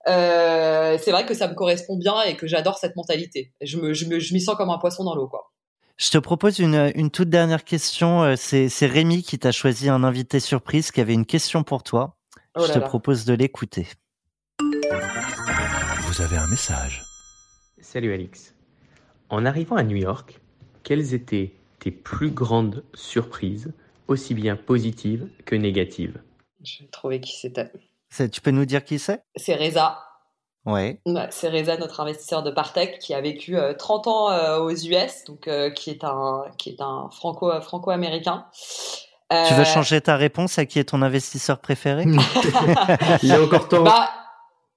Euh, 0.08 0.98
c'est 1.02 1.12
vrai 1.12 1.26
que 1.26 1.34
ça 1.34 1.48
me 1.48 1.54
correspond 1.54 1.98
bien 1.98 2.22
et 2.24 2.36
que 2.36 2.48
j'adore 2.48 2.78
cette 2.78 2.96
mentalité. 2.96 3.54
Je 3.62 3.78
me, 3.78 3.94
je 3.94 4.06
me, 4.06 4.20
je 4.20 4.34
m'y 4.34 4.42
sens 4.42 4.56
comme 4.56 4.70
un 4.70 4.78
poisson 4.78 5.04
dans 5.04 5.16
l'eau, 5.16 5.28
quoi. 5.28 5.52
Je 5.98 6.10
te 6.10 6.18
propose 6.18 6.58
une, 6.60 6.92
une 6.96 7.12
toute 7.12 7.30
dernière 7.30 7.64
question. 7.64 8.24
Euh, 8.24 8.36
C'est, 8.36 8.70
c'est 8.70 8.88
Rémi 8.88 9.22
qui 9.22 9.38
t'a 9.38 9.52
choisi 9.52 9.90
un 9.90 10.04
invité 10.04 10.40
surprise 10.40 10.90
qui 10.92 11.02
avait 11.02 11.14
une 11.14 11.28
question 11.28 11.64
pour 11.64 11.84
toi. 11.84 12.18
Oh 12.56 12.62
je 12.64 12.68
là 12.70 12.74
te 12.74 12.80
là. 12.80 12.88
propose 12.88 13.26
de 13.26 13.34
l'écouter. 13.34 13.88
Vous 14.60 16.22
avez 16.22 16.38
un 16.38 16.48
message. 16.48 17.04
Salut 17.80 18.14
Alix. 18.14 18.56
En 19.30 19.46
arrivant 19.46 19.76
à 19.76 19.84
New 19.84 19.96
York, 19.96 20.40
quelles 20.84 21.14
étaient 21.14 21.54
tes 21.80 21.92
plus 21.92 22.32
grandes 22.32 22.84
surprises, 22.94 23.72
aussi 24.08 24.34
bien 24.34 24.56
positives 24.56 25.30
que 25.46 25.56
négatives? 25.56 26.20
Je 26.64 26.84
vais 26.84 26.90
trouver 26.90 27.22
qui 27.22 27.40
c'était. 27.40 27.72
C'est- 28.12 28.30
Tu 28.30 28.42
peux 28.42 28.52
nous 28.52 28.66
dire 28.66 28.84
qui 28.84 29.00
c'est? 29.00 29.24
C'est 29.36 29.56
Reza. 29.56 29.98
Ouais. 30.66 31.02
C'est 31.32 31.50
Reza, 31.50 31.78
notre 31.78 32.02
investisseur 32.02 32.44
de 32.44 32.52
Partech, 32.52 33.00
qui 33.00 33.16
a 33.16 33.22
vécu 33.22 33.58
euh, 33.58 33.74
30 33.74 34.06
ans 34.06 34.30
euh, 34.32 34.60
aux 34.60 34.70
US, 34.70 35.24
donc 35.26 35.48
euh, 35.48 35.72
qui 35.72 35.90
est 35.90 36.04
un 36.04 36.44
qui 36.60 36.70
est 36.70 36.82
un 36.82 37.10
franco 37.10 37.50
franco-américain. 37.62 38.46
Euh, 39.34 39.46
Tu 39.48 39.54
veux 39.56 39.64
changer 39.64 40.02
ta 40.02 40.18
réponse 40.18 40.60
à 40.60 40.66
qui 40.68 40.78
est 40.78 40.84
ton 40.90 41.02
investisseur 41.02 41.58
préféré? 41.60 42.04
Il 43.24 43.30
y 43.30 43.32
a 43.32 43.42
encore 43.42 43.68
temps. 43.70 43.82
Bah, 43.84 44.10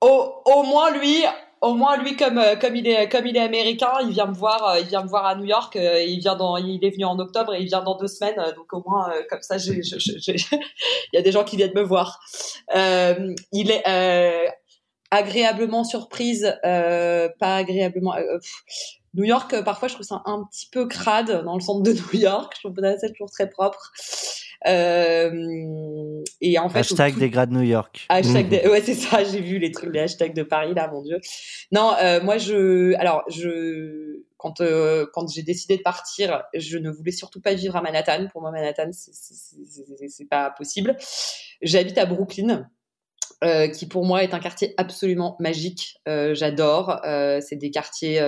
au, 0.00 0.32
au 0.46 0.62
moins 0.62 0.90
lui, 0.92 1.24
au 1.64 1.74
moins 1.74 1.96
lui 1.96 2.14
comme 2.14 2.38
euh, 2.38 2.56
comme 2.56 2.76
il 2.76 2.86
est 2.86 3.08
comme 3.08 3.26
il 3.26 3.36
est 3.36 3.40
américain, 3.40 3.92
il 4.02 4.10
vient 4.10 4.26
me 4.26 4.34
voir, 4.34 4.68
euh, 4.68 4.80
il 4.80 4.86
vient 4.86 5.02
me 5.02 5.08
voir 5.08 5.24
à 5.24 5.34
New 5.34 5.44
York. 5.44 5.76
euh, 5.76 6.02
il 6.02 6.20
vient 6.20 6.36
dans, 6.36 6.58
il 6.58 6.84
est 6.84 6.90
venu 6.90 7.04
en 7.06 7.18
octobre 7.18 7.54
et 7.54 7.60
il 7.60 7.66
vient 7.66 7.82
dans 7.82 7.96
deux 7.96 8.06
semaines. 8.06 8.36
donc 8.54 8.72
au 8.72 8.82
moins 8.86 9.10
comme 9.30 9.40
ça, 9.40 9.56
j'ai, 9.56 9.80
il 9.80 11.14
y 11.14 11.16
a 11.16 11.22
des 11.22 11.32
gens 11.32 11.44
qui 11.44 11.56
viennent 11.56 11.74
me 11.74 11.82
voir. 11.82 12.20
Euh, 12.76 13.34
il 13.52 13.70
est 13.70 13.82
euh, 13.88 14.46
agréablement 15.10 15.84
surprise, 15.84 16.54
euh, 16.64 17.28
pas 17.40 17.56
agréablement. 17.56 18.14
New 19.14 19.24
York, 19.24 19.62
parfois, 19.62 19.88
je 19.88 19.94
trouve 19.94 20.06
ça 20.06 20.22
un 20.26 20.44
petit 20.44 20.66
peu 20.70 20.86
crade 20.86 21.44
dans 21.44 21.54
le 21.54 21.60
centre 21.60 21.82
de 21.82 21.92
New 21.92 22.20
York. 22.20 22.52
Je 22.56 22.68
trouve 22.68 22.76
ça 22.80 23.08
toujours 23.08 23.30
très 23.30 23.48
propre. 23.48 23.92
Euh, 24.66 26.22
et 26.40 26.58
en 26.58 26.68
fait, 26.68 26.80
Hashtag 26.80 27.14
tout- 27.14 27.20
des 27.20 27.30
grades 27.30 27.50
New 27.52 27.62
York. 27.62 28.06
Hashtag 28.08 28.48
de- 28.48 28.68
Ouais, 28.70 28.80
c'est 28.82 28.94
ça, 28.94 29.22
j'ai 29.24 29.40
vu 29.40 29.58
les 29.58 29.70
trucs, 29.72 29.92
les 29.92 30.00
hashtags 30.00 30.34
de 30.34 30.42
Paris, 30.42 30.72
là, 30.74 30.88
mon 30.90 31.02
Dieu. 31.02 31.18
Non, 31.72 31.92
euh, 32.02 32.22
moi, 32.22 32.38
je. 32.38 32.94
Alors, 32.96 33.22
je. 33.28 34.20
Quand, 34.36 34.60
euh, 34.60 35.06
quand 35.14 35.26
j'ai 35.32 35.42
décidé 35.42 35.78
de 35.78 35.82
partir, 35.82 36.42
je 36.54 36.76
ne 36.76 36.90
voulais 36.90 37.12
surtout 37.12 37.40
pas 37.40 37.54
vivre 37.54 37.76
à 37.76 37.82
Manhattan. 37.82 38.26
Pour 38.30 38.42
moi, 38.42 38.50
Manhattan, 38.50 38.90
c'est 38.92 40.28
pas 40.28 40.50
possible. 40.50 40.96
J'habite 41.62 41.96
à 41.98 42.04
Brooklyn. 42.06 42.68
Euh, 43.42 43.68
qui 43.68 43.86
pour 43.86 44.04
moi 44.04 44.22
est 44.22 44.32
un 44.32 44.38
quartier 44.38 44.74
absolument 44.76 45.36
magique. 45.38 45.96
Euh, 46.08 46.34
J'adore. 46.34 47.00
Euh, 47.04 47.40
c'est 47.40 47.56
des 47.56 47.70
quartiers 47.70 48.20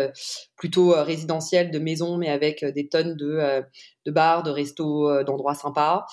plutôt 0.56 0.94
résidentiels, 1.02 1.70
de 1.70 1.78
maisons, 1.78 2.18
mais 2.18 2.28
avec 2.28 2.64
des 2.64 2.88
tonnes 2.88 3.16
de, 3.16 3.62
de 4.04 4.10
bars, 4.10 4.42
de 4.42 4.50
restos, 4.50 5.22
d'endroits 5.24 5.54
sympas. 5.54 6.06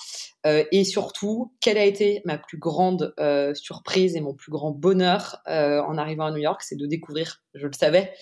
Et 0.46 0.84
surtout, 0.84 1.54
quelle 1.62 1.78
a 1.78 1.86
été 1.86 2.22
ma 2.25 2.38
plus 2.38 2.58
grande 2.58 3.13
surprise 3.54 4.16
et 4.16 4.22
mon 4.22 4.34
plus 4.34 4.52
grand 4.52 4.72
bonheur 4.72 5.42
en 5.48 5.98
arrivant 5.98 6.25
à 6.25 6.32
New 6.32 6.38
York, 6.38 6.62
c'est 6.63 6.78
de 6.78 6.86
découvrir, 6.86 7.42
je 7.54 7.68
le 7.68 7.74
savais, 7.74 8.13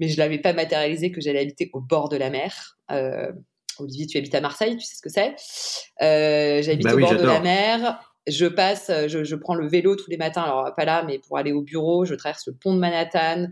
mais 0.00 0.08
je 0.08 0.18
l'avais 0.18 0.38
pas 0.38 0.52
matérialisé, 0.52 1.12
que 1.12 1.20
j'allais 1.20 1.40
habiter 1.40 1.70
au 1.72 1.80
bord 1.80 2.08
de 2.08 2.16
la 2.16 2.30
mer. 2.30 2.78
Olivier, 3.78 4.06
tu 4.06 4.18
habites 4.18 4.34
à 4.34 4.40
Marseille, 4.40 4.76
tu 4.76 4.84
sais 4.84 4.96
ce 4.96 5.02
que 5.02 5.10
c'est? 5.10 6.62
J'habite 6.62 6.86
Bah 6.86 6.94
au 6.94 6.98
bord 6.98 7.16
de 7.16 7.26
la 7.26 7.40
mer. 7.40 8.13
Je 8.26 8.46
passe, 8.46 8.90
je, 9.06 9.22
je 9.22 9.36
prends 9.36 9.54
le 9.54 9.68
vélo 9.68 9.96
tous 9.96 10.10
les 10.10 10.16
matins, 10.16 10.42
alors 10.42 10.74
pas 10.74 10.84
là, 10.84 11.04
mais 11.06 11.18
pour 11.18 11.36
aller 11.36 11.52
au 11.52 11.60
bureau, 11.60 12.04
je 12.04 12.14
traverse 12.14 12.46
le 12.46 12.54
pont 12.54 12.72
de 12.72 12.78
Manhattan, 12.78 13.48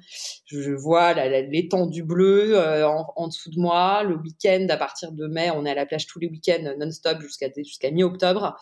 je, 0.47 0.63
je 0.63 0.71
vois 0.73 1.13
l'étendue 1.13 2.03
bleue 2.03 2.57
euh, 2.57 2.89
en, 2.89 3.29
dessous 3.29 3.51
de 3.51 3.61
moi. 3.61 4.03
Le 4.03 4.17
week-end, 4.17 4.67
à 4.71 4.77
partir 4.77 5.13
de 5.13 5.27
mai, 5.27 5.51
on 5.51 5.67
est 5.67 5.71
à 5.71 5.75
la 5.75 5.85
plage 5.85 6.07
tous 6.07 6.19
les 6.19 6.29
week-ends 6.29 6.75
non-stop 6.79 7.19
jusqu'à 7.21 7.91
mi-octobre. 7.91 8.57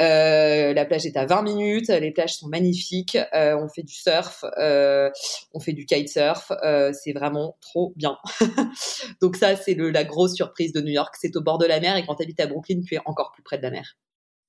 Euh, 0.00 0.72
la 0.72 0.84
plage 0.86 1.04
est 1.04 1.16
à 1.16 1.26
20 1.26 1.42
minutes, 1.42 1.88
les 1.88 2.12
plages 2.12 2.36
sont 2.36 2.48
magnifiques, 2.48 3.18
euh, 3.34 3.56
on 3.58 3.68
fait 3.68 3.82
du 3.82 3.94
surf, 3.94 4.44
euh, 4.58 5.10
on 5.52 5.60
fait 5.60 5.74
du 5.74 5.84
kitesurf, 5.84 6.50
euh, 6.64 6.92
c'est 6.94 7.12
vraiment 7.12 7.58
trop 7.60 7.92
bien. 7.96 8.16
Donc 9.20 9.36
ça, 9.36 9.54
c'est 9.56 9.74
la 9.74 10.04
grosse 10.04 10.34
surprise 10.34 10.72
de 10.72 10.80
New 10.80 10.92
York, 10.92 11.14
c'est 11.20 11.36
au 11.36 11.42
bord 11.42 11.58
de 11.58 11.66
la 11.66 11.78
mer 11.78 11.96
et 11.96 12.06
quand 12.06 12.14
tu 12.14 12.22
habites 12.22 12.40
à 12.40 12.46
Brooklyn, 12.46 12.80
tu 12.86 12.94
es 12.94 13.00
encore 13.04 13.32
plus 13.32 13.42
près 13.42 13.58
de 13.58 13.62
la 13.62 13.70
mer. 13.70 13.96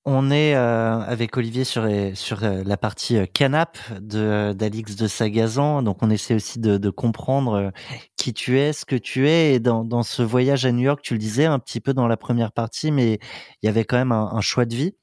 On 0.06 0.32
est 0.32 0.54
euh, 0.54 1.00
avec 1.00 1.38
Olivier 1.38 1.64
sur, 1.64 1.88
sur 2.14 2.44
euh, 2.44 2.62
la 2.66 2.76
partie 2.76 3.16
euh, 3.18 3.26
canap 3.26 3.78
de 4.02 4.52
d'Alix 4.52 4.98
de 4.98 5.08
Sagazan, 5.08 5.82
donc 5.82 6.04
on 6.04 6.10
essaie 6.10 6.36
aussi 6.36 6.60
de, 6.60 6.78
de 6.78 6.90
comprendre 6.90 7.54
euh, 7.54 7.70
qui 8.18 8.34
tu 8.34 8.60
es, 8.60 8.74
ce 8.74 8.86
que 8.86 8.98
tu 8.98 9.30
es, 9.30 9.54
et 9.54 9.60
dans, 9.62 9.86
dans 9.86 10.04
ce 10.04 10.22
voyage 10.22 10.66
à 10.66 10.74
New 10.74 10.82
York, 10.84 11.00
tu 11.02 11.14
le 11.14 11.20
disais 11.20 11.46
un 11.46 11.58
petit 11.58 11.80
peu 11.80 11.94
dans 11.94 12.08
la 12.08 12.18
première 12.18 12.52
partie, 12.52 12.92
mais 12.92 13.14
il 13.62 13.66
y 13.66 13.70
avait 13.70 13.86
quand 13.86 13.96
même 13.96 14.12
un, 14.12 14.30
un 14.34 14.42
choix 14.42 14.66
de 14.66 14.76
vie. 14.76 14.96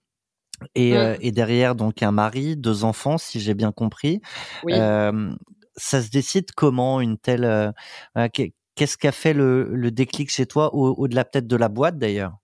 Et, 0.74 0.92
Ouais. 0.92 0.98
euh, 0.98 1.16
et 1.22 1.32
derrière, 1.32 1.74
donc 1.74 2.02
un 2.02 2.12
mari, 2.12 2.56
deux 2.56 2.84
enfants, 2.84 3.16
si 3.16 3.40
j'ai 3.40 3.54
bien 3.54 3.72
compris. 3.72 4.20
Oui. 4.64 4.74
Euh, 4.74 5.32
ça 5.76 6.02
se 6.02 6.10
décide 6.10 6.52
comment 6.54 7.00
une 7.00 7.16
telle... 7.16 7.44
euh, 7.44 7.72
Qu'est-ce 8.74 8.98
qu'a 8.98 9.12
fait 9.12 9.32
le, 9.32 9.70
le 9.74 9.90
déclic 9.90 10.30
chez 10.30 10.46
toi, 10.46 10.74
au- 10.74 10.94
au-delà 10.94 11.24
peut-être 11.24 11.46
de 11.46 11.56
la 11.56 11.68
boîte 11.68 11.98
d'ailleurs? 11.98 12.39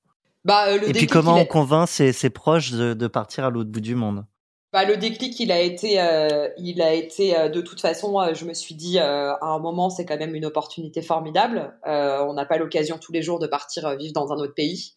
Bah, 0.46 0.68
euh, 0.68 0.78
le 0.78 0.88
Et 0.88 0.92
puis 0.92 1.08
comment 1.08 1.34
on 1.34 1.44
convainc 1.44 1.88
ses, 1.88 2.12
ses 2.12 2.30
proches 2.30 2.70
de, 2.70 2.94
de 2.94 3.06
partir 3.08 3.44
à 3.44 3.50
l'autre 3.50 3.68
bout 3.68 3.80
du 3.80 3.96
monde? 3.96 4.24
Bah, 4.72 4.84
le 4.84 4.96
déclic, 4.96 5.40
il 5.40 5.50
a 5.50 5.60
été, 5.60 6.00
euh, 6.00 6.48
il 6.56 6.80
a 6.80 6.92
été 6.92 7.36
euh, 7.36 7.48
de 7.48 7.60
toute 7.60 7.80
façon, 7.80 8.32
je 8.32 8.44
me 8.44 8.54
suis 8.54 8.76
dit 8.76 9.00
à 9.00 9.38
un 9.42 9.58
moment, 9.58 9.90
c'est 9.90 10.04
quand 10.04 10.18
même 10.18 10.36
une 10.36 10.46
opportunité 10.46 11.02
formidable. 11.02 11.76
On 11.84 12.32
n'a 12.32 12.44
pas 12.46 12.58
l'occasion 12.58 12.96
tous 12.96 13.10
les 13.10 13.22
jours 13.22 13.40
de 13.40 13.48
partir 13.48 13.96
vivre 13.96 14.12
dans 14.12 14.32
un 14.32 14.36
autre 14.36 14.54
pays. 14.54 14.92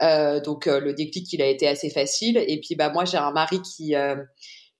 Donc 0.00 0.66
le 0.66 0.92
déclic, 0.92 1.32
il 1.32 1.40
a 1.40 1.46
été 1.46 1.66
assez 1.66 1.88
facile. 1.88 2.36
Et 2.46 2.60
puis 2.60 2.74
bah 2.74 2.90
moi, 2.90 3.06
j'ai 3.06 3.18
un 3.18 3.30
mari 3.30 3.62
qui 3.62 3.94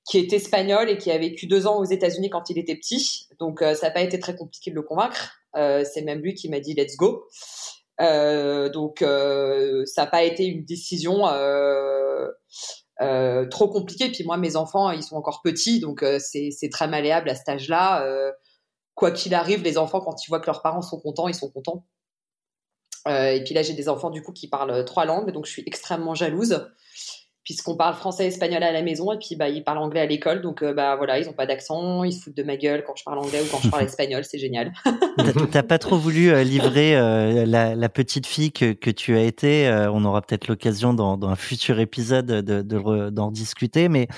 qui 0.07 0.19
est 0.19 0.33
espagnol 0.33 0.91
et 0.91 0.99
qui 0.99 1.11
a 1.11 1.19
vécu 1.19 1.47
deux 1.47 1.67
ans 1.67 1.79
aux 1.79 1.85
États-Unis 1.85 2.29
quand 2.29 2.51
il 2.51 2.59
était 2.59 2.75
petit. 2.75 3.29
Donc 3.39 3.61
ça 3.61 3.87
n'a 3.87 3.91
pas 3.91 4.03
été 4.03 4.19
très 4.19 4.37
compliqué 4.37 4.71
de 4.71 4.77
le 4.77 4.83
convaincre. 4.83 5.41
C'est 5.55 6.03
même 6.05 6.21
lui 6.21 6.35
qui 6.35 6.51
m'a 6.51 6.61
dit 6.61 6.75
let's 6.75 6.97
go. 6.97 7.25
Euh, 8.01 8.69
donc 8.71 9.03
euh, 9.03 9.85
ça 9.87 10.05
n'a 10.05 10.11
pas 10.11 10.23
été 10.23 10.47
une 10.47 10.65
décision. 10.65 11.27
Euh, 11.29 12.29
trop 13.51 13.69
compliqué. 13.69 14.11
Puis 14.11 14.25
moi, 14.25 14.37
mes 14.37 14.57
enfants, 14.57 14.91
ils 14.91 15.03
sont 15.03 15.17
encore 15.17 15.41
petits, 15.43 15.81
donc 15.81 16.05
c'est 16.19 16.71
très 16.71 16.89
malléable 16.89 17.31
à 17.31 17.35
cet 17.35 17.49
âge-là. 17.49 18.05
Quoi 18.95 19.11
qu'il 19.13 19.35
arrive, 19.35 19.63
les 19.63 19.79
enfants, 19.79 20.01
quand 20.01 20.17
ils 20.25 20.29
voient 20.29 20.41
que 20.41 20.47
leurs 20.47 20.63
parents 20.63 20.83
sont 20.83 21.01
contents, 21.01 21.29
ils 21.29 21.35
sont 21.35 21.51
contents. 21.51 21.87
Et 23.09 23.43
puis 23.45 23.55
là, 23.55 23.63
j'ai 23.63 23.73
des 23.73 23.89
enfants 23.89 24.11
du 24.11 24.23
coup 24.23 24.33
qui 24.33 24.49
parlent 24.49 24.85
trois 24.85 25.07
langues, 25.07 25.31
donc 25.33 25.47
je 25.47 25.51
suis 25.51 25.63
extrêmement 25.67 26.15
jalouse 26.15 26.69
puisqu'on 27.55 27.77
parle 27.77 27.95
français 27.95 28.25
et 28.25 28.29
espagnol 28.29 28.63
à 28.63 28.73
la 28.73 28.83
maison 28.83 29.11
et 29.13 29.19
puis 29.19 29.37
bah 29.37 29.49
ils 29.49 29.65
parlent 29.65 29.79
anglais 29.79 30.01
à 30.01 30.07
l'école 30.07 30.41
donc 30.41 30.63
euh, 30.63 30.73
bah 30.73 30.97
voilà 30.97 31.19
ils 31.19 31.29
ont 31.29 31.33
pas 31.33 31.47
d'accent 31.47 32.05
ils 32.05 32.13
se 32.13 32.23
foutent 32.23 32.37
de 32.37 32.43
ma 32.43 32.57
gueule 32.57 32.85
quand 32.87 32.95
je 32.97 33.03
parle 33.05 33.19
anglais 33.19 33.41
ou 33.43 33.47
quand 33.51 33.59
je 33.63 33.69
parle 33.69 33.85
espagnol 33.91 34.25
c'est 34.25 34.39
génial 34.39 34.73
T'as- 35.51 35.63
pas 35.63 35.79
trop 35.79 35.99
voulu 35.99 36.31
euh, 36.31 36.43
livrer 36.45 36.97
euh, 36.97 37.45
la, 37.47 37.75
la 37.75 37.89
petite 37.89 38.27
fille 38.27 38.53
que, 38.53 38.73
que 38.73 38.91
tu 38.91 39.17
as 39.17 39.23
été. 39.23 39.67
euh, 39.69 39.91
on 39.93 40.05
aura 40.05 40.23
peut-être 40.23 40.49
l'occasion 40.49 40.95
dans, 40.95 41.17
dans 41.17 41.29
un 41.29 41.37
futur 41.37 41.79
épisode 41.81 42.27
de, 42.27 42.63
de 42.63 42.79
re- 42.79 43.11
d'en 43.11 43.31
discuter. 43.31 43.89
Mais 43.89 44.09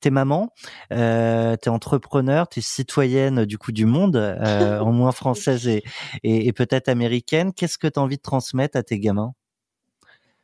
t'es 0.00 0.10
maman, 0.10 0.52
euh, 0.92 1.56
t'es 1.56 1.70
entrepreneur, 1.70 2.46
t'es 2.48 2.60
citoyenne 2.60 3.44
du 3.44 3.58
coup 3.58 3.72
du 3.72 3.86
monde, 3.86 4.16
euh, 4.16 4.80
en 4.80 4.92
moins 4.92 5.12
française 5.12 5.66
et, 5.68 5.82
et, 6.22 6.46
et 6.48 6.52
peut-être 6.52 6.88
américaine. 6.88 7.52
Qu'est-ce 7.52 7.78
que 7.78 7.86
t'as 7.88 8.00
envie 8.00 8.16
de 8.16 8.22
transmettre 8.22 8.76
à 8.76 8.82
tes 8.82 8.98
gamins? 8.98 9.32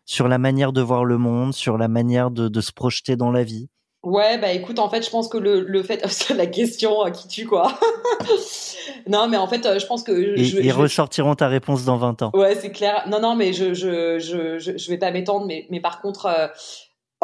Sur 0.06 0.28
la 0.28 0.38
manière 0.38 0.72
de 0.72 0.80
voir 0.80 1.04
le 1.04 1.18
monde, 1.18 1.52
sur 1.52 1.76
la 1.76 1.88
manière 1.88 2.30
de, 2.30 2.48
de 2.48 2.60
se 2.62 2.72
projeter 2.72 3.16
dans 3.16 3.30
la 3.30 3.44
vie 3.44 3.68
Ouais, 4.02 4.38
bah 4.38 4.52
écoute, 4.52 4.78
en 4.78 4.88
fait, 4.88 5.04
je 5.04 5.10
pense 5.10 5.26
que 5.28 5.36
le, 5.36 5.60
le 5.62 5.82
fait, 5.82 6.00
c'est 6.08 6.34
la 6.34 6.46
question 6.46 7.04
euh, 7.04 7.10
qui 7.10 7.26
tue 7.26 7.44
quoi. 7.46 7.76
non, 9.08 9.28
mais 9.28 9.36
en 9.36 9.48
fait, 9.48 9.66
euh, 9.66 9.78
je 9.80 9.86
pense 9.86 10.04
que 10.04 10.12
Et 10.12 10.44
je, 10.44 10.58
ils 10.58 10.70
je- 10.70 10.74
ressortiront 10.78 11.34
ta 11.34 11.48
réponse 11.48 11.84
dans 11.84 11.96
20 11.96 12.22
ans. 12.22 12.30
Ouais, 12.34 12.54
c'est 12.54 12.70
clair. 12.70 13.04
Non, 13.08 13.20
non, 13.20 13.34
mais 13.34 13.52
je, 13.52 13.74
je, 13.74 14.18
je, 14.20 14.58
je, 14.58 14.76
je 14.76 14.90
vais 14.90 14.98
pas 14.98 15.10
m'étendre, 15.10 15.46
mais, 15.46 15.66
mais 15.70 15.80
par 15.80 16.00
contre, 16.00 16.26
euh, 16.26 16.46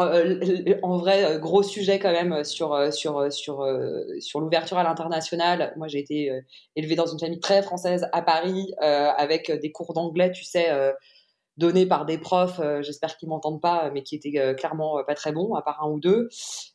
euh, 0.01 0.75
en 0.83 0.97
vrai, 0.97 1.39
gros 1.41 1.63
sujet 1.63 2.01
quand 2.01 2.11
même 2.11 2.43
sur, 2.43 2.93
sur, 2.93 3.31
sur, 3.33 3.65
sur 4.21 4.41
l'ouverture 4.41 4.79
à 4.79 4.83
l'international. 4.83 5.73
Moi, 5.77 5.87
j'ai 5.87 6.01
été 6.01 6.33
élevée 6.75 6.97
dans 6.97 7.07
une 7.07 7.21
famille 7.21 7.41
très 7.41 7.63
française 7.63 8.09
à 8.13 8.23
Paris, 8.23 8.73
avec 8.81 9.53
des 9.53 9.71
cours 9.71 9.93
d'anglais, 9.93 10.33
tu 10.33 10.45
sais, 10.45 10.71
euh, 11.59 11.59
donnés 11.59 11.87
par 11.87 12.07
des 12.07 12.19
profs, 12.19 12.61
euh, 12.61 12.83
j'espère 12.83 13.17
qu'ils 13.17 13.29
m'entendent 13.29 13.61
pas, 13.61 13.91
mais 13.93 14.03
qui 14.03 14.15
étaient 14.15 14.39
euh, 14.39 14.55
clairement 14.55 14.99
euh, 14.99 15.03
pas 15.03 15.15
très 15.15 15.33
bons, 15.33 15.55
à 15.55 15.63
part 15.63 15.83
un 15.83 15.89
ou 15.89 16.01
deux. 16.01 16.29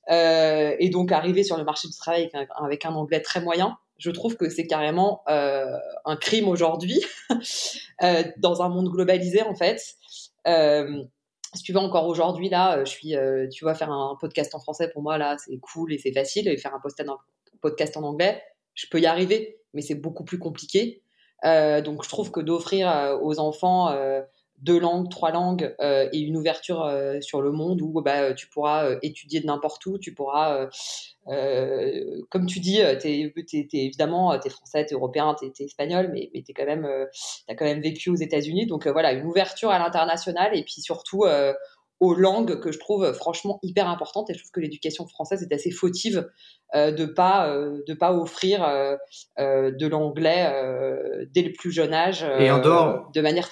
Euh, 0.09 0.75
et 0.79 0.89
donc, 0.89 1.11
arriver 1.11 1.43
sur 1.43 1.57
le 1.57 1.63
marché 1.63 1.87
du 1.87 1.95
travail 1.95 2.29
avec 2.55 2.85
un, 2.85 2.93
anglais 2.93 3.21
très 3.21 3.41
moyen, 3.41 3.77
je 3.97 4.11
trouve 4.11 4.37
que 4.37 4.49
c'est 4.49 4.67
carrément 4.67 5.23
euh, 5.29 5.65
un 6.05 6.15
crime 6.15 6.47
aujourd'hui, 6.47 7.01
euh, 8.03 8.23
dans 8.37 8.61
un 8.61 8.69
monde 8.69 8.89
globalisé, 8.89 9.41
en 9.41 9.55
fait. 9.55 9.81
Euh, 10.47 11.03
si 11.53 11.63
tu 11.63 11.73
veux, 11.73 11.79
encore 11.79 12.07
aujourd'hui, 12.07 12.49
là, 12.49 12.77
euh, 12.77 12.85
je 12.85 12.91
suis, 12.91 13.15
euh, 13.15 13.47
tu 13.49 13.63
vois, 13.63 13.73
faire 13.73 13.91
un 13.91 14.17
podcast 14.19 14.53
en 14.55 14.59
français, 14.59 14.89
pour 14.89 15.01
moi, 15.01 15.17
là, 15.17 15.37
c'est 15.43 15.57
cool 15.57 15.93
et 15.93 15.97
c'est 15.97 16.11
facile. 16.11 16.47
Et 16.47 16.57
faire 16.57 16.73
un 16.75 16.81
podcast 17.61 17.97
en, 17.97 18.03
anglais, 18.03 18.41
je 18.75 18.87
peux 18.87 18.99
y 18.99 19.05
arriver, 19.05 19.59
mais 19.73 19.81
c'est 19.81 19.95
beaucoup 19.95 20.23
plus 20.23 20.39
compliqué. 20.39 21.01
Euh, 21.45 21.81
donc, 21.81 22.03
je 22.03 22.09
trouve 22.09 22.31
que 22.31 22.39
d'offrir 22.39 22.89
euh, 22.89 23.17
aux 23.19 23.39
enfants 23.39 23.89
euh, 23.89 24.21
deux 24.59 24.79
langues, 24.79 25.09
trois 25.09 25.31
langues 25.31 25.75
et 25.79 26.19
une 26.19 26.37
ouverture 26.37 26.91
sur 27.21 27.41
le 27.41 27.51
monde 27.51 27.81
où 27.81 28.01
bah, 28.01 28.33
tu 28.33 28.47
pourras 28.47 28.95
étudier 29.01 29.39
de 29.39 29.45
n'importe 29.45 29.85
où, 29.85 29.97
tu 29.97 30.13
pourras, 30.13 30.67
comme 31.25 32.45
tu 32.47 32.59
dis, 32.59 32.79
t'es, 32.99 33.33
t'es, 33.47 33.67
évidemment, 33.73 34.37
tu 34.39 34.47
es 34.47 34.49
français, 34.49 34.85
tu 34.85 34.93
es 34.93 34.97
européen, 34.97 35.35
tu 35.39 35.45
es, 35.45 35.65
espagnol, 35.65 36.09
mais, 36.11 36.29
mais 36.33 36.41
tu 36.41 36.53
quand 36.53 36.65
même, 36.65 36.87
as 37.47 37.55
quand 37.55 37.65
même 37.65 37.81
vécu 37.81 38.09
aux 38.09 38.15
États-Unis. 38.15 38.65
Donc 38.65 38.87
voilà, 38.87 39.13
une 39.13 39.25
ouverture 39.25 39.69
à 39.69 39.79
l'international 39.79 40.57
et 40.57 40.63
puis 40.63 40.81
surtout 40.81 41.25
aux 41.99 42.13
langues 42.13 42.59
que 42.59 42.71
je 42.71 42.79
trouve 42.79 43.11
franchement 43.13 43.59
hyper 43.63 43.89
importantes 43.89 44.29
et 44.29 44.33
je 44.33 44.39
trouve 44.39 44.51
que 44.51 44.59
l'éducation 44.59 45.07
française 45.07 45.41
est 45.41 45.53
assez 45.53 45.71
fautive 45.71 46.29
euh, 46.75 46.91
de 46.91 47.05
pas 47.05 47.49
euh, 47.49 47.81
de 47.87 47.93
pas 47.93 48.13
offrir 48.13 48.63
euh, 48.63 48.97
de 49.37 49.87
l'anglais 49.87 50.51
dès 51.31 51.41
le 51.41 51.53
plus 51.53 51.71
jeune 51.71 51.93
âge 51.93 52.25
et 52.39 52.51
en 52.51 52.59
dehors 52.59 53.11
de 53.13 53.21
manière 53.21 53.49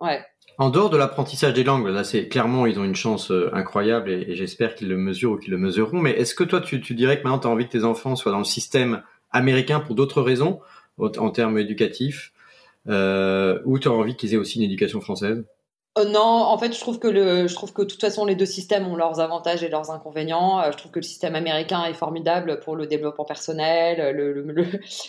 ouais 0.00 0.24
en 0.58 0.70
dehors 0.70 0.90
de 0.90 0.96
l'apprentissage 0.96 1.52
des 1.54 1.64
langues 1.64 1.86
là 1.86 2.04
c'est 2.04 2.28
clairement 2.28 2.66
ils 2.66 2.78
ont 2.78 2.84
une 2.84 2.94
chance 2.94 3.32
incroyable 3.52 4.10
et, 4.10 4.34
j'espère 4.34 4.74
qu'ils 4.74 4.88
le 4.88 4.96
mesurent 4.96 5.32
ou 5.32 5.38
qu'ils 5.38 5.50
le 5.50 5.58
mesureront 5.58 6.00
mais 6.00 6.12
est-ce 6.12 6.34
que 6.34 6.44
toi 6.44 6.60
tu, 6.60 6.80
tu 6.80 6.94
dirais 6.94 7.18
que 7.18 7.24
maintenant 7.24 7.40
tu 7.40 7.46
as 7.46 7.50
envie 7.50 7.66
que 7.66 7.72
tes 7.72 7.84
enfants 7.84 8.16
soient 8.16 8.32
dans 8.32 8.38
le 8.38 8.44
système 8.44 9.02
américain 9.30 9.80
pour 9.80 9.94
d'autres 9.94 10.22
raisons 10.22 10.60
en 10.98 11.30
termes 11.30 11.58
éducatifs 11.58 12.32
ou 12.86 13.78
tu 13.78 13.88
as 13.88 13.92
envie 13.92 14.16
qu'ils 14.16 14.32
aient 14.34 14.38
aussi 14.38 14.58
une 14.58 14.64
éducation 14.64 15.00
française? 15.00 15.44
Euh, 15.98 16.04
non, 16.04 16.20
en 16.20 16.58
fait, 16.58 16.74
je 16.74 16.80
trouve 16.80 16.98
que 16.98 17.08
le, 17.08 17.46
je 17.46 17.54
trouve 17.54 17.72
que 17.72 17.82
de 17.82 17.86
toute 17.86 18.00
façon 18.00 18.26
les 18.26 18.34
deux 18.34 18.46
systèmes 18.46 18.86
ont 18.86 18.96
leurs 18.96 19.20
avantages 19.20 19.62
et 19.62 19.68
leurs 19.68 19.90
inconvénients. 19.90 20.60
Euh, 20.60 20.70
je 20.72 20.76
trouve 20.76 20.92
que 20.92 20.98
le 20.98 21.04
système 21.04 21.34
américain 21.34 21.84
est 21.84 21.94
formidable 21.94 22.60
pour 22.60 22.76
le 22.76 22.86
développement 22.86 23.24
personnel, 23.24 24.14
le, 24.14 24.32
le, 24.32 24.66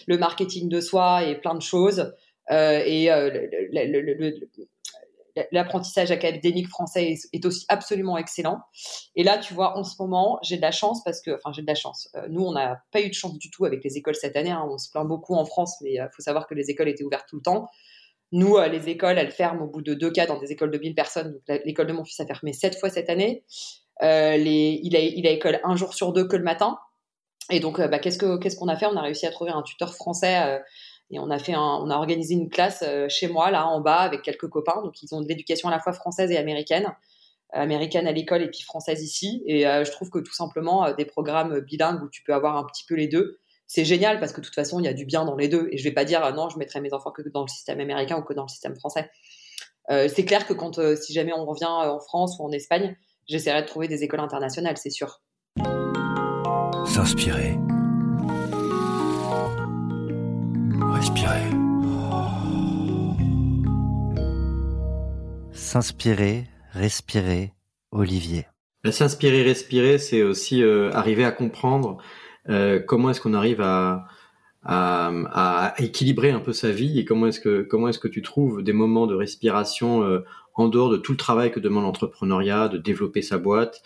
le 0.08 0.17
marketing 0.17 0.70
de 0.70 0.79
soi 0.79 1.24
et 1.24 1.36
plein 1.36 1.56
de 1.56 1.62
choses. 1.62 2.13
Euh, 2.51 2.82
et 2.86 3.10
l'apprentissage 5.51 6.10
académique 6.10 6.68
français 6.68 7.16
est, 7.32 7.46
aussi 7.46 7.66
absolument 7.70 8.18
excellent. 8.18 8.60
Et 9.16 9.24
là, 9.24 9.38
tu 9.38 9.54
vois, 9.54 9.77
en 9.77 9.84
ce 9.84 9.96
moment, 10.00 10.39
j'ai 10.42 10.58
de 10.58 10.62
la 10.62 10.72
chance 10.72 11.04
parce 11.04 11.22
que, 11.22 11.32
enfin, 11.32 11.51
j'ai 11.54 11.62
de 11.62 11.68
la 11.68 11.75
chance. 11.75 12.10
nous, 12.30 12.44
on 12.44 12.54
n'a 12.54 12.82
pas 12.92 13.01
eu 13.01 13.10
de 13.10 13.13
chance 13.13 13.38
du 13.38 13.51
tout 13.51 13.66
avec 13.66 13.84
les 13.84 13.98
écoles 13.98 14.16
cette 14.16 14.36
année. 14.36 14.50
Hein. 14.50 14.68
On 14.68 14.77
se 14.77 14.89
plaint 14.89 15.08
beaucoup 15.08 15.36
en 15.36 15.46
France, 15.46 15.75
mais 15.82 15.94
il 15.94 16.10
faut 16.16 16.24
savoir 16.24 16.48
que 16.48 16.56
les 16.56 16.72
écoles 16.72 16.89
étaient 16.89 17.04
ouvertes 17.04 17.27
tout 17.30 17.36
le 17.36 17.44
temps. 17.44 17.68
Nous, 18.32 18.58
euh, 18.58 18.68
les 18.68 18.89
écoles, 18.89 19.18
elles 19.18 19.32
ferment 19.32 19.63
au 19.63 19.68
bout 19.68 19.82
de 19.82 19.94
deux 19.94 20.12
cas 20.12 20.25
dans 20.25 20.38
des 20.38 20.51
écoles 20.51 20.72
de 20.72 20.77
1000 20.77 20.96
personnes. 20.96 21.39
l'école 21.66 21.88
de 21.88 21.94
mon 21.94 22.04
fils 22.04 22.20
a 22.20 22.25
fermé 22.25 22.54
sept 22.54 22.77
fois 22.77 22.89
cette 22.89 23.10
année. 23.10 23.44
Euh, 24.04 24.36
il, 24.36 24.96
a, 24.96 25.32
école 25.32 25.60
un 25.63 25.75
jour 25.75 25.94
sur 25.94 26.13
deux 26.13 26.27
que 26.27 26.36
le 26.36 26.44
matin. 26.44 26.77
Et 27.50 27.60
donc, 27.60 27.80
euh, 27.80 27.88
bah, 27.88 28.00
qu'est-ce 28.00 28.18
qu'on 28.18 28.68
a 28.68 28.75
fait? 28.75 28.86
On 28.86 28.98
a 28.98 29.01
réussi 29.01 29.25
à 29.25 29.32
trouver 29.32 29.51
un 29.51 29.62
tuteur 29.62 29.96
français 29.96 30.60
et 31.12 31.20
on 31.20 31.30
a 31.30 31.40
fait 31.40 31.56
on 31.56 31.90
a 31.90 31.96
organisé 31.96 32.34
une 32.34 32.50
classe 32.50 32.84
chez 33.08 33.28
moi 33.28 33.52
là 33.52 33.68
en 33.68 33.80
bas 33.80 34.00
avec 34.00 34.22
quelques 34.22 34.48
copains. 34.48 34.82
Donc, 34.84 35.02
ils 35.02 35.14
ont 35.16 35.22
de 35.22 35.28
l'éducation 35.28 35.70
à 35.70 35.72
la 35.72 35.80
fois 35.80 35.94
française 35.94 36.32
et 36.32 36.38
américaine, 36.38 36.94
américaine 37.54 38.08
à 38.08 38.12
l'école 38.12 38.42
et 38.42 38.50
puis 38.50 38.62
française 38.62 39.02
ici. 39.04 39.42
Et 39.46 39.62
je 39.62 39.92
trouve 39.92 40.10
que 40.10 40.20
tout 40.20 40.34
simplement 40.34 40.92
des 40.94 41.06
programmes 41.06 41.60
bilingues 41.62 42.04
où 42.04 42.10
tu 42.10 42.24
peux 42.24 42.34
avoir 42.34 42.58
un 42.58 42.66
petit 42.66 42.84
peu 42.86 42.96
les 42.96 43.08
deux, 43.08 43.40
c'est 43.68 43.84
génial 43.84 44.20
parce 44.20 44.32
que 44.32 44.40
de 44.40 44.46
toute 44.46 44.56
façon, 44.56 44.80
il 44.80 44.86
y 44.86 44.88
a 44.88 44.94
du 44.94 45.06
bien 45.06 45.26
dans 45.26 45.36
les 45.36 45.50
deux. 45.50 45.68
Et 45.72 45.78
je 45.78 45.84
vais 45.84 45.92
pas 45.92 46.06
dire 46.06 46.24
euh, 46.26 46.32
non, 46.32 46.50
je 46.50 46.58
mettrai 46.58 46.82
mes 46.82 46.94
enfants 46.94 47.12
que 47.12 47.22
dans 47.30 47.42
le 47.42 47.50
système 47.50 47.80
américain 47.80 48.18
ou 48.18 48.24
que 48.24 48.34
dans 48.34 48.44
le 48.44 48.48
système 48.48 48.76
français. 48.76 49.12
Euh, 49.92 50.08
c'est 50.14 50.26
clair 50.26 50.48
que 50.48 50.54
quand, 50.54 50.80
euh, 50.80 50.96
si 50.96 51.14
jamais 51.14 51.34
on 51.34 51.46
revient 51.46 51.66
en 51.66 52.00
France 52.00 52.38
ou 52.40 52.44
en 52.44 52.52
Espagne, 52.52 52.98
j'essaierai 53.28 53.62
de 53.62 53.68
trouver 53.68 53.88
des 53.88 54.04
écoles 54.04 54.22
internationales, 54.22 54.78
c'est 54.78 54.90
sûr. 54.90 55.22
S'inspirer. 56.86 57.56
Respirer. 60.98 61.44
S'inspirer, 65.51 66.46
respirer, 66.72 67.54
Olivier. 67.92 68.48
S'inspirer, 68.89 69.44
respirer, 69.44 70.00
c'est 70.00 70.24
aussi 70.24 70.63
arriver 70.63 71.24
à 71.24 71.32
comprendre 71.32 72.00
euh, 72.50 72.80
comment 72.80 73.12
est-ce 73.12 73.22
qu'on 73.22 73.36
arrive 73.36 73.62
à, 73.62 74.08
à, 74.63 75.12
à, 75.34 75.82
équilibrer 75.82 76.32
un 76.32 76.39
peu 76.39 76.51
sa 76.51 76.72
vie 76.72 76.98
et 76.98 77.06
comment 77.06 77.27
est-ce 77.27 77.42
que 77.42 77.62
comment 77.62 77.89
est-ce 77.89 78.00
que 78.00 78.08
tu 78.08 78.24
trouves 78.24 78.63
des 78.63 78.74
moments 78.74 79.06
de 79.06 79.13
respiration 79.13 80.01
euh, 80.04 80.25
en 80.55 80.68
dehors 80.68 80.90
de 80.90 80.98
tout 80.98 81.12
le 81.12 81.18
travail 81.18 81.51
que 81.51 81.60
demande 81.60 81.83
l'entrepreneuriat, 81.83 82.70
de 82.70 82.77
développer 82.79 83.22
sa 83.22 83.38
boîte 83.38 83.83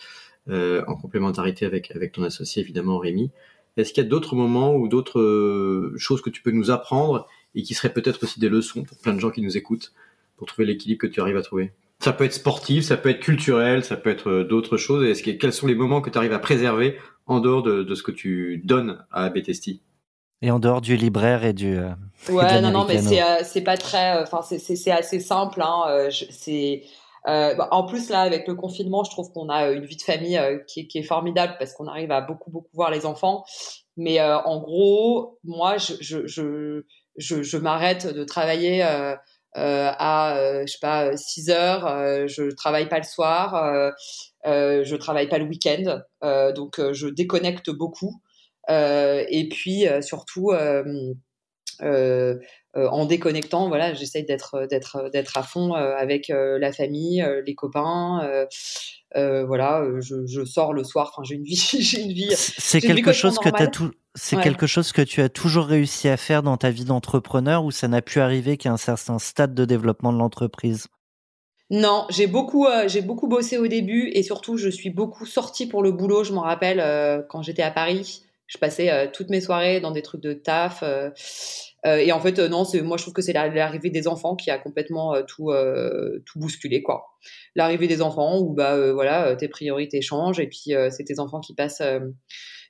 euh, 0.48 0.82
en 0.86 0.96
complémentarité 0.96 1.66
avec 1.66 1.94
avec 1.94 2.12
ton 2.12 2.22
associé 2.22 2.62
évidemment 2.62 2.98
Rémi. 2.98 3.30
Est-ce 3.76 3.92
qu'il 3.92 4.02
y 4.02 4.06
a 4.06 4.08
d'autres 4.08 4.36
moments 4.36 4.74
ou 4.74 4.88
d'autres 4.88 5.20
euh, 5.20 5.94
choses 5.96 6.20
que 6.20 6.30
tu 6.30 6.42
peux 6.42 6.50
nous 6.50 6.70
apprendre 6.70 7.26
et 7.54 7.62
qui 7.62 7.74
seraient 7.74 7.92
peut-être 7.92 8.22
aussi 8.22 8.40
des 8.40 8.48
leçons 8.48 8.82
pour 8.82 8.98
plein 8.98 9.14
de 9.14 9.20
gens 9.20 9.30
qui 9.30 9.42
nous 9.42 9.56
écoutent 9.56 9.92
pour 10.36 10.46
trouver 10.46 10.66
l'équilibre 10.66 11.00
que 11.00 11.06
tu 11.06 11.20
arrives 11.20 11.36
à 11.36 11.42
trouver? 11.42 11.72
Ça 12.00 12.12
peut 12.12 12.24
être 12.24 12.34
sportif, 12.34 12.84
ça 12.84 12.96
peut 12.96 13.10
être 13.10 13.20
culturel, 13.20 13.84
ça 13.84 13.96
peut 13.96 14.10
être 14.10 14.42
d'autres 14.42 14.76
choses. 14.76 15.04
Est-ce 15.04 15.22
que 15.22 15.30
quels 15.30 15.52
sont 15.52 15.68
les 15.68 15.74
moments 15.74 16.00
que 16.00 16.10
tu 16.10 16.18
arrives 16.18 16.32
à 16.32 16.40
préserver 16.40 16.98
en 17.26 17.40
dehors 17.40 17.62
de, 17.62 17.94
ce 17.94 18.02
que 18.02 18.10
tu 18.10 18.60
donnes 18.64 19.04
à 19.12 19.30
Betesti 19.30 19.80
et 20.42 20.50
en 20.50 20.58
dehors 20.58 20.80
du 20.80 20.96
libraire 20.96 21.44
et 21.44 21.52
du. 21.52 21.78
Euh, 21.78 21.90
ouais, 22.28 22.60
non, 22.60 22.72
non, 22.72 22.84
mais 22.84 22.98
c'est 22.98 23.22
euh, 23.22 23.42
c'est 23.44 23.60
pas 23.60 23.76
très. 23.76 24.16
Euh, 24.16 24.24
enfin, 24.24 24.40
c'est 24.42 24.90
assez 24.90 25.20
simple. 25.20 25.62
Hein, 25.62 26.08
c'est. 26.30 26.82
Bah, 27.24 27.68
en 27.70 27.84
plus 27.84 28.10
là, 28.10 28.20
avec 28.20 28.48
le 28.48 28.54
confinement, 28.54 29.04
je 29.04 29.10
trouve 29.10 29.32
qu'on 29.32 29.48
a 29.48 29.70
une 29.70 29.84
vie 29.84 29.96
de 29.96 30.02
famille 30.02 30.40
qui, 30.66 30.88
qui, 30.88 30.98
est 30.98 31.04
formidable 31.04 31.54
parce 31.58 31.72
qu'on 31.74 31.86
arrive 31.86 32.10
à 32.10 32.20
beaucoup 32.20 32.50
beaucoup 32.50 32.70
voir 32.74 32.90
les 32.90 33.06
enfants. 33.06 33.44
Mais 33.96 34.20
en 34.20 34.60
gros, 34.60 35.38
moi, 35.44 35.76
je 35.78 35.94
je 36.00 36.82
je, 37.16 37.42
je, 37.42 37.56
m'arrête 37.58 38.06
de 38.06 38.24
travailler. 38.24 38.82
à 38.82 39.14
je 39.54 40.66
sais 40.66 40.78
pas 40.80 41.16
6 41.16 41.50
heures 41.50 41.86
je 42.26 42.54
travaille 42.54 42.88
pas 42.88 42.98
le 42.98 43.04
soir 43.04 43.92
euh, 44.46 44.82
je 44.84 44.96
travaille 44.96 45.28
pas 45.28 45.38
le 45.38 45.44
week-end, 45.44 46.00
euh, 46.24 46.52
donc 46.52 46.80
euh, 46.80 46.92
je 46.92 47.06
déconnecte 47.06 47.70
beaucoup. 47.70 48.20
et 48.68 49.48
puis 49.50 49.86
surtout, 50.00 50.52
en 52.74 53.04
déconnectant, 53.04 53.68
voilà, 53.68 53.94
j'essaye 53.94 54.24
d'être 54.24 54.66
d'être 54.66 55.10
d'être 55.10 55.36
à 55.36 55.42
fond 55.42 55.74
avec 55.74 56.28
la 56.28 56.72
famille, 56.72 57.24
les 57.44 57.54
copains. 57.54 58.46
voilà, 59.14 59.84
je, 60.00 60.26
je, 60.26 60.44
sors 60.44 60.72
le 60.72 60.84
soir. 60.84 61.12
Enfin, 61.12 61.22
j'ai 61.24 61.34
une 61.34 61.44
vie, 61.44 61.56
j'ai 61.80 62.02
une 62.02 62.12
vie. 62.12 62.32
C'est 62.36 62.80
quelque 62.80 63.12
chose 63.12 63.38
que 63.38 63.48
tu 63.50 63.62
as 63.62 63.66
tout. 63.66 63.90
C'est 64.14 64.40
quelque 64.40 64.66
chose 64.66 64.92
que 64.92 65.02
tu 65.02 65.22
as 65.22 65.28
toujours 65.28 65.64
réussi 65.64 66.08
à 66.08 66.16
faire 66.16 66.42
dans 66.42 66.58
ta 66.58 66.70
vie 66.70 66.84
d'entrepreneur 66.84 67.64
ou 67.64 67.70
ça 67.70 67.88
n'a 67.88 68.02
pu 68.02 68.20
arriver 68.20 68.58
qu'à 68.58 68.70
un 68.70 68.76
certain 68.76 69.18
stade 69.18 69.54
de 69.54 69.64
développement 69.64 70.12
de 70.12 70.18
l'entreprise? 70.18 70.88
Non, 71.70 72.04
j'ai 72.10 72.26
beaucoup, 72.26 72.66
euh, 72.66 72.86
j'ai 72.86 73.00
beaucoup 73.00 73.28
bossé 73.28 73.56
au 73.56 73.66
début 73.66 74.10
et 74.12 74.22
surtout 74.22 74.58
je 74.58 74.68
suis 74.68 74.90
beaucoup 74.90 75.24
sortie 75.24 75.66
pour 75.66 75.82
le 75.82 75.90
boulot. 75.90 76.22
Je 76.22 76.34
m'en 76.34 76.42
rappelle 76.42 76.80
euh, 76.80 77.22
quand 77.30 77.40
j'étais 77.40 77.62
à 77.62 77.70
Paris, 77.70 78.24
je 78.52 78.58
passais 78.58 78.90
euh, 78.90 79.06
toutes 79.10 79.30
mes 79.30 79.40
soirées 79.40 79.80
dans 79.80 79.92
des 79.92 80.02
trucs 80.02 80.20
de 80.20 80.34
taf. 80.34 80.84
et 81.84 82.12
en 82.12 82.20
fait, 82.20 82.38
non, 82.38 82.64
moi 82.84 82.96
je 82.96 83.02
trouve 83.02 83.14
que 83.14 83.22
c'est 83.22 83.32
l'arrivée 83.32 83.90
des 83.90 84.06
enfants 84.06 84.36
qui 84.36 84.50
a 84.50 84.58
complètement 84.58 85.14
tout, 85.22 85.50
tout 86.26 86.38
bousculé 86.38 86.82
quoi. 86.82 87.06
L'arrivée 87.54 87.88
des 87.88 88.02
enfants 88.02 88.38
où 88.38 88.52
bah 88.54 88.92
voilà, 88.92 89.34
tes 89.36 89.48
priorités 89.48 90.00
changent 90.00 90.38
et 90.38 90.46
puis 90.46 90.74
c'est 90.90 91.04
tes 91.04 91.18
enfants 91.18 91.40
qui 91.40 91.54
passent, 91.54 91.82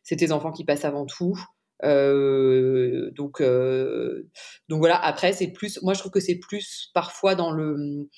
c'est 0.02 0.16
tes 0.16 0.32
enfants 0.32 0.52
qui 0.52 0.64
passent 0.64 0.86
avant 0.86 1.04
tout. 1.04 1.38
donc, 1.82 3.42
donc 3.42 4.78
voilà. 4.78 4.96
Après, 5.04 5.32
c'est 5.32 5.48
plus, 5.48 5.82
moi 5.82 5.92
je 5.92 5.98
trouve 5.98 6.12
que 6.12 6.20
c'est 6.20 6.38
plus 6.38 6.90
parfois 6.94 7.34
dans 7.34 7.50
le 7.50 8.08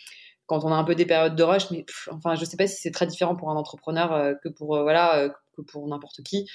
quand 0.46 0.64
on 0.64 0.72
a 0.72 0.76
un 0.76 0.84
peu 0.84 0.94
des 0.94 1.06
périodes 1.06 1.36
de 1.36 1.42
rush, 1.42 1.70
mais 1.70 1.84
enfin, 2.10 2.34
je 2.34 2.44
sais 2.44 2.56
pas 2.56 2.66
si 2.66 2.76
c'est 2.76 2.90
très 2.90 3.06
différent 3.06 3.36
pour 3.36 3.50
un 3.50 3.56
entrepreneur 3.56 4.12
euh, 4.12 4.34
que 4.42 4.48
pour 4.48 4.76
euh, 4.76 4.82
voilà 4.82 5.18
euh, 5.18 5.28
que 5.56 5.62
pour 5.62 5.86
n'importe 5.88 6.22
qui. 6.22 6.48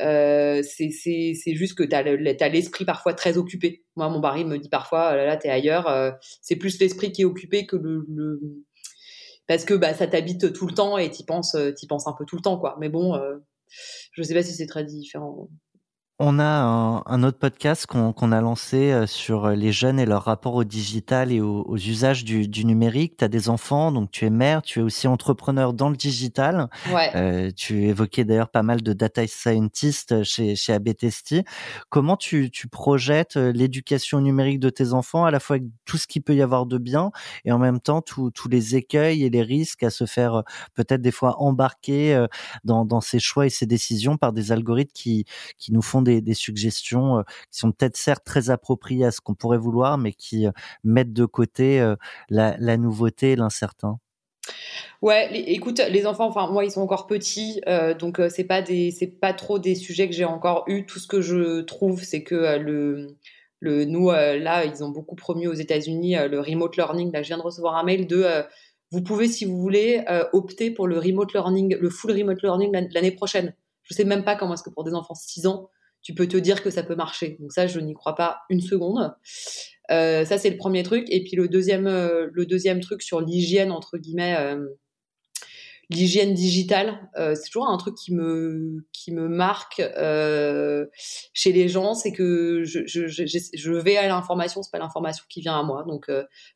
C'est 0.00 1.54
juste 1.54 1.76
que 1.76 1.84
tu 1.84 1.94
as 1.94 2.48
l'esprit 2.48 2.84
parfois 2.84 3.14
très 3.14 3.38
occupé. 3.38 3.84
Moi, 3.96 4.08
mon 4.08 4.20
mari 4.20 4.44
me 4.44 4.58
dit 4.58 4.68
parfois, 4.68 5.10
oh 5.12 5.16
là 5.16 5.26
là, 5.26 5.36
t'es 5.36 5.50
ailleurs. 5.50 6.14
c'est 6.42 6.56
plus 6.56 6.78
l'esprit 6.80 7.12
qui 7.12 7.22
est 7.22 7.26
occupé 7.26 7.66
que 7.66 7.76
le, 7.76 8.04
le... 8.08 8.40
parce 9.46 9.64
que 9.64 9.74
bah, 9.74 9.94
ça 9.94 10.06
t'habite 10.06 10.52
tout 10.52 10.66
le 10.66 10.74
temps 10.74 10.98
et 10.98 11.10
t'y 11.10 11.24
penses, 11.24 11.54
y 11.54 11.86
penses 11.86 12.06
un 12.06 12.14
peu 12.18 12.24
tout 12.24 12.36
le 12.36 12.42
temps, 12.42 12.58
quoi. 12.58 12.76
Mais 12.80 12.88
bon, 12.88 13.20
je 14.12 14.22
sais 14.22 14.34
pas 14.34 14.42
si 14.42 14.52
c'est 14.52 14.66
très 14.66 14.84
différent. 14.84 15.48
On 16.22 16.38
a 16.38 16.44
un, 17.06 17.22
autre 17.22 17.38
podcast 17.38 17.86
qu'on 17.86 18.32
a 18.32 18.40
lancé 18.42 18.92
euh, 18.92 19.06
sur 19.06 19.48
les 19.48 19.72
jeunes 19.72 19.98
et 19.98 20.04
leur 20.04 20.24
rapport 20.24 20.54
au 20.54 20.64
digital 20.64 21.32
et 21.32 21.40
aux, 21.40 21.78
usages 21.78 22.24
du, 22.24 22.64
numérique. 22.66 23.16
Tu 23.16 23.24
as 23.24 23.28
des 23.28 23.48
enfants, 23.48 23.90
donc 23.90 24.10
tu 24.10 24.26
es 24.26 24.30
mère, 24.30 24.60
tu 24.60 24.80
es 24.80 24.82
aussi 24.82 25.08
entrepreneur 25.08 25.72
dans 25.72 25.88
le 25.88 25.96
digital. 25.96 26.68
Ouais. 26.92 27.10
Euh, 27.14 27.50
tu 27.56 27.84
évoquais 27.84 28.26
d'ailleurs 28.26 28.50
pas 28.50 28.62
mal 28.62 28.82
de 28.82 28.92
data 28.92 29.26
scientists 29.26 30.22
chez, 30.22 30.56
chez 30.56 30.74
ABTST. 30.74 31.36
Comment 31.88 32.18
tu, 32.18 32.50
tu 32.50 32.68
projettes 32.68 33.38
euh, 33.38 33.50
l'éducation 33.50 34.20
numérique 34.20 34.60
de 34.60 34.68
tes 34.68 34.92
enfants, 34.92 35.24
à 35.24 35.30
la 35.30 35.40
fois 35.40 35.56
avec 35.56 35.68
tout 35.86 35.96
ce 35.96 36.06
qu'il 36.06 36.20
peut 36.20 36.34
y 36.34 36.42
avoir 36.42 36.66
de 36.66 36.76
bien 36.76 37.12
et 37.46 37.52
en 37.52 37.58
même 37.58 37.80
temps 37.80 38.02
tous 38.02 38.30
les 38.50 38.76
écueils 38.76 39.24
et 39.24 39.30
les 39.30 39.42
risques 39.42 39.84
à 39.84 39.90
se 39.90 40.04
faire 40.04 40.42
peut-être 40.74 41.00
des 41.00 41.12
fois 41.12 41.40
embarquer 41.40 42.26
dans, 42.64 42.84
dans 42.84 43.00
ces 43.00 43.20
choix 43.20 43.46
et 43.46 43.50
ces 43.50 43.64
décisions 43.64 44.18
par 44.18 44.34
des 44.34 44.52
algorithmes 44.52 44.92
qui, 44.92 45.24
qui 45.56 45.72
nous 45.72 45.80
font 45.80 46.02
des 46.02 46.09
des, 46.20 46.34
suggestions 46.34 47.22
qui 47.50 47.58
sont 47.58 47.72
peut-être 47.72 47.96
certes 47.96 48.24
très 48.24 48.50
appropriées 48.50 49.04
à 49.04 49.10
ce 49.10 49.20
qu'on 49.20 49.34
pourrait 49.34 49.58
vouloir, 49.58 49.98
mais 49.98 50.12
qui 50.12 50.46
mettent 50.84 51.12
de 51.12 51.24
côté 51.24 51.94
la, 52.28 52.56
la 52.58 52.76
nouveauté 52.76 53.32
et 53.32 53.36
l'incertain. 53.36 53.98
Ouais, 55.02 55.30
écoute, 55.34 55.80
les 55.90 56.06
enfants, 56.06 56.26
enfin 56.26 56.50
moi 56.50 56.64
ils 56.64 56.70
sont 56.70 56.82
encore 56.82 57.06
petits, 57.06 57.60
euh, 57.66 57.94
donc 57.94 58.20
euh, 58.20 58.28
c'est 58.28 58.44
pas 58.44 58.62
des, 58.62 58.90
c'est 58.90 59.06
pas 59.06 59.32
trop 59.32 59.58
des 59.58 59.74
sujets 59.74 60.08
que 60.08 60.14
j'ai 60.14 60.24
encore 60.24 60.64
eu. 60.66 60.84
Tout 60.84 60.98
ce 60.98 61.06
que 61.06 61.20
je 61.20 61.60
trouve, 61.62 62.02
c'est 62.02 62.22
que 62.22 62.34
euh, 62.34 62.58
le, 62.58 63.16
le, 63.60 63.84
nous 63.84 64.10
là, 64.10 64.64
ils 64.64 64.84
ont 64.84 64.90
beaucoup 64.90 65.16
promu 65.16 65.46
aux 65.46 65.54
États-Unis 65.54 66.16
le 66.30 66.40
remote 66.40 66.76
learning. 66.76 67.12
Là, 67.12 67.22
je 67.22 67.28
viens 67.28 67.38
de 67.38 67.42
recevoir 67.42 67.76
un 67.76 67.84
mail 67.84 68.06
de, 68.06 68.24
vous 68.90 69.02
pouvez 69.02 69.28
si 69.28 69.44
vous 69.44 69.60
voulez 69.60 70.02
opter 70.32 70.70
pour 70.70 70.86
le 70.86 70.98
remote 70.98 71.32
learning, 71.34 71.76
le 71.78 71.90
full 71.90 72.12
remote 72.12 72.42
learning 72.42 72.88
l'année 72.92 73.10
prochaine. 73.10 73.54
Je 73.82 73.94
sais 73.94 74.04
même 74.04 74.24
pas 74.24 74.36
comment 74.36 74.54
est-ce 74.54 74.62
que 74.62 74.70
pour 74.70 74.84
des 74.84 74.94
enfants 74.94 75.12
de 75.12 75.18
6 75.18 75.46
ans, 75.46 75.68
tu 76.02 76.14
peux 76.14 76.26
te 76.26 76.36
dire 76.36 76.62
que 76.62 76.70
ça 76.70 76.82
peut 76.82 76.94
marcher. 76.94 77.36
Donc 77.40 77.52
ça, 77.52 77.66
je 77.66 77.80
n'y 77.80 77.94
crois 77.94 78.14
pas 78.14 78.38
une 78.48 78.60
seconde. 78.60 79.14
Euh, 79.90 80.24
ça, 80.24 80.38
c'est 80.38 80.50
le 80.50 80.56
premier 80.56 80.82
truc. 80.82 81.06
Et 81.10 81.22
puis 81.22 81.36
le 81.36 81.48
deuxième, 81.48 81.86
euh, 81.86 82.28
le 82.32 82.46
deuxième 82.46 82.80
truc 82.80 83.02
sur 83.02 83.20
l'hygiène, 83.20 83.70
entre 83.72 83.98
guillemets, 83.98 84.36
euh, 84.38 84.64
l'hygiène 85.90 86.34
digitale, 86.34 87.10
c'est 87.16 87.46
toujours 87.46 87.68
un 87.68 87.76
truc 87.76 87.94
qui 87.96 88.14
me, 88.14 88.86
qui 88.92 89.12
me 89.12 89.28
marque 89.28 89.82
chez 91.32 91.52
les 91.52 91.68
gens, 91.68 91.94
c'est 91.94 92.12
que 92.12 92.62
je, 92.64 92.80
je, 92.86 93.06
je, 93.08 93.24
je, 93.26 93.72
vais 93.72 93.96
à 93.96 94.08
l'information, 94.08 94.62
c'est 94.62 94.70
pas 94.70 94.78
l'information 94.78 95.24
qui 95.28 95.40
vient 95.40 95.58
à 95.58 95.62
moi. 95.62 95.84
Donc, 95.86 96.10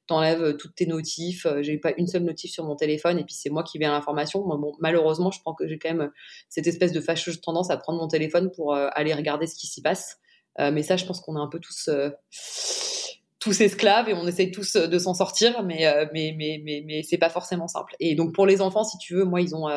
t'enlèves 0.07 0.57
toutes 0.57 0.75
tes 0.75 0.87
notifs, 0.87 1.47
j'ai 1.61 1.79
pas 1.79 1.93
une 1.97 2.07
seule 2.07 2.23
notif 2.23 2.53
sur 2.53 2.65
mon 2.65 2.77
téléphone, 2.77 3.19
et 3.19 3.25
puis 3.25 3.35
c'est 3.35 3.51
moi 3.51 3.63
qui 3.63 3.79
vais 3.79 3.87
à 3.87 3.91
l'information. 3.91 4.41
Bon, 4.41 4.73
malheureusement, 4.79 5.31
je 5.31 5.41
pense 5.43 5.57
que 5.59 5.67
j'ai 5.67 5.79
quand 5.79 5.93
même 5.93 6.11
cette 6.49 6.67
espèce 6.67 6.93
de 6.93 7.01
fâcheuse 7.01 7.41
tendance 7.41 7.71
à 7.71 7.77
prendre 7.77 7.99
mon 7.99 8.09
téléphone 8.09 8.51
pour 8.55 8.75
aller 8.75 9.15
regarder 9.15 9.47
ce 9.47 9.57
qui 9.57 9.67
s'y 9.67 9.83
passe. 9.83 10.19
mais 10.59 10.83
ça, 10.83 10.97
je 10.97 11.05
pense 11.05 11.21
qu'on 11.21 11.37
est 11.37 11.43
un 11.43 11.49
peu 11.49 11.61
tous 11.61 11.91
tous 13.45 13.61
esclaves 13.61 14.09
et 14.09 14.15
on 14.15 14.27
essaye 14.27 14.51
tous 14.51 14.75
euh, 14.75 14.87
de 14.87 14.99
s'en 14.99 15.13
sortir, 15.13 15.63
mais, 15.63 15.87
euh, 15.87 16.07
mais, 16.15 16.35
mais, 16.37 16.61
mais, 16.65 16.83
mais 16.87 17.03
c'est 17.03 17.19
pas 17.19 17.29
forcément 17.29 17.69
simple. 17.69 17.95
Et 18.01 18.15
donc 18.15 18.35
pour 18.35 18.47
les 18.47 18.63
enfants, 18.63 18.85
si 18.85 18.97
tu 18.97 19.15
veux, 19.15 19.25
moi, 19.25 19.43
ils 19.43 19.55
ont 19.55 19.69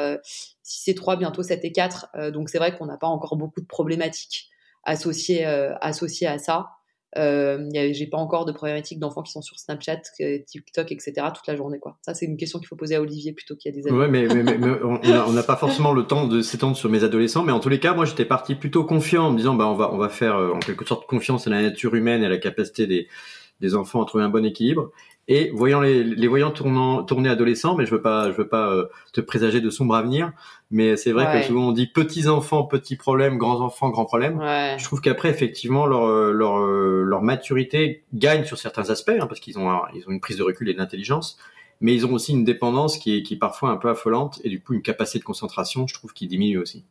6 0.64 0.90
euh, 0.90 0.92
et 0.92 0.96
3, 0.96 1.18
bientôt 1.18 1.44
7 1.44 1.64
et 1.66 1.72
4, 1.74 2.32
donc 2.32 2.50
c'est 2.50 2.58
vrai 2.58 2.76
qu'on 2.76 2.86
n'a 2.86 2.98
pas 2.98 3.08
encore 3.08 3.36
beaucoup 3.36 3.60
de 3.60 3.68
problématiques 3.68 4.50
associées, 4.84 5.46
associées 5.46 6.28
à 6.28 6.40
ça. 6.40 6.68
J'ai 7.16 8.08
pas 8.10 8.18
encore 8.18 8.46
de 8.46 8.54
problématiques 8.54 9.00
d'enfants 9.00 9.22
qui 9.22 9.34
sont 9.34 9.42
sur 9.42 9.60
Snapchat, 9.60 10.02
TikTok, 10.46 10.92
etc. 10.94 11.14
toute 11.36 11.48
la 11.48 11.58
journée. 11.58 11.80
Quoi. 11.80 11.98
Ça, 12.04 12.14
c'est 12.14 12.26
une 12.26 12.38
question 12.38 12.60
qu'il 12.60 12.70
faut 12.70 12.78
poser 12.78 12.96
à 12.96 13.02
Olivier 13.02 13.34
plutôt 13.34 13.58
qu'il 13.58 13.70
y 13.70 13.78
a 13.78 13.82
des 13.82 13.88
années. 13.88 13.98
Ouais, 13.98 14.08
mais 14.08 14.28
on 14.30 15.34
n'a 15.34 15.44
pas 15.44 15.58
forcément 15.58 15.92
le 15.92 16.04
temps 16.04 16.26
de 16.26 16.42
s'étendre 16.42 16.78
sur 16.78 16.90
mes 16.90 17.04
adolescents, 17.04 17.44
mais 17.44 17.52
en 17.52 17.60
tous 17.60 17.70
les 17.70 17.82
cas, 17.82 17.94
moi, 17.94 18.06
j'étais 18.06 18.26
parti 18.26 18.56
plutôt 18.56 18.86
confiant 18.86 19.26
en 19.26 19.32
me 19.32 19.38
disant, 19.38 19.56
bah, 19.56 19.68
on 19.68 19.76
va, 19.76 19.94
on 19.94 19.98
va 19.98 20.08
faire 20.08 20.36
en 20.36 20.60
quelque 20.60 20.86
sorte 20.86 21.06
confiance 21.06 21.48
à 21.48 21.50
la 21.50 21.62
nature 21.62 21.96
humaine 21.96 22.24
et 22.24 22.28
à 22.28 22.30
la 22.30 22.38
capacité 22.38 22.88
des, 22.88 23.08
des 23.62 23.76
enfants 23.76 24.04
à 24.04 24.06
trouver 24.06 24.24
un 24.24 24.30
bon 24.30 24.46
équilibre. 24.46 24.92
Et 25.30 25.50
voyant 25.50 25.82
les, 25.82 26.06
les 26.06 26.28
voyants 26.28 26.52
tournant, 26.52 27.04
tourner 27.04 27.28
adolescents, 27.28 27.76
mais 27.76 27.86
je 27.86 27.92
veux 27.92 28.02
pas, 28.02 28.32
je 28.32 28.38
veux 28.38 28.48
pas 28.48 28.72
euh, 28.72 28.86
te 29.12 29.20
présager 29.20 29.60
de 29.60 29.70
sombre 29.70 29.96
avenir, 29.96 30.32
mais 30.72 30.96
c'est 30.96 31.12
vrai 31.12 31.26
que 31.34 31.46
souvent 31.46 31.68
on 31.68 31.72
dit 31.74 31.88
petits 31.88 32.30
enfants, 32.30 32.64
petits 32.64 32.96
problèmes, 32.96 33.38
grands 33.38 33.60
enfants, 33.60 33.90
grands 33.90 34.06
problèmes. 34.06 34.40
Je 34.78 34.84
trouve 34.86 35.02
qu'après 35.02 35.30
effectivement 35.30 35.86
leur, 35.86 36.06
euh, 36.06 36.32
leur, 36.32 36.60
euh, 36.60 37.04
leur 37.04 37.24
maturité 37.24 38.04
gagne 38.14 38.46
sur 38.46 38.58
certains 38.58 38.90
aspects, 38.90 39.12
hein, 39.20 39.28
parce 39.28 39.42
qu'ils 39.42 39.60
ont, 39.60 39.70
ils 39.94 40.08
ont 40.08 40.12
une 40.12 40.22
prise 40.22 40.38
de 40.38 40.44
recul 40.44 40.70
et 40.70 40.74
de 40.74 40.78
l'intelligence, 40.78 41.38
mais 41.82 41.94
ils 41.94 42.06
ont 42.06 42.14
aussi 42.14 42.32
une 42.32 42.46
dépendance 42.46 42.98
qui 42.98 43.18
est, 43.18 43.24
qui 43.24 43.34
est 43.34 43.38
parfois 43.38 43.70
un 43.72 43.78
peu 43.78 43.90
affolante 43.90 44.40
et 44.46 44.50
du 44.50 44.62
coup 44.64 44.76
une 44.76 44.82
capacité 44.82 45.20
de 45.20 45.26
concentration, 45.26 45.88
je 45.88 45.94
trouve, 45.94 46.14
qui 46.14 46.28
diminue 46.28 46.58
aussi. 46.58 46.86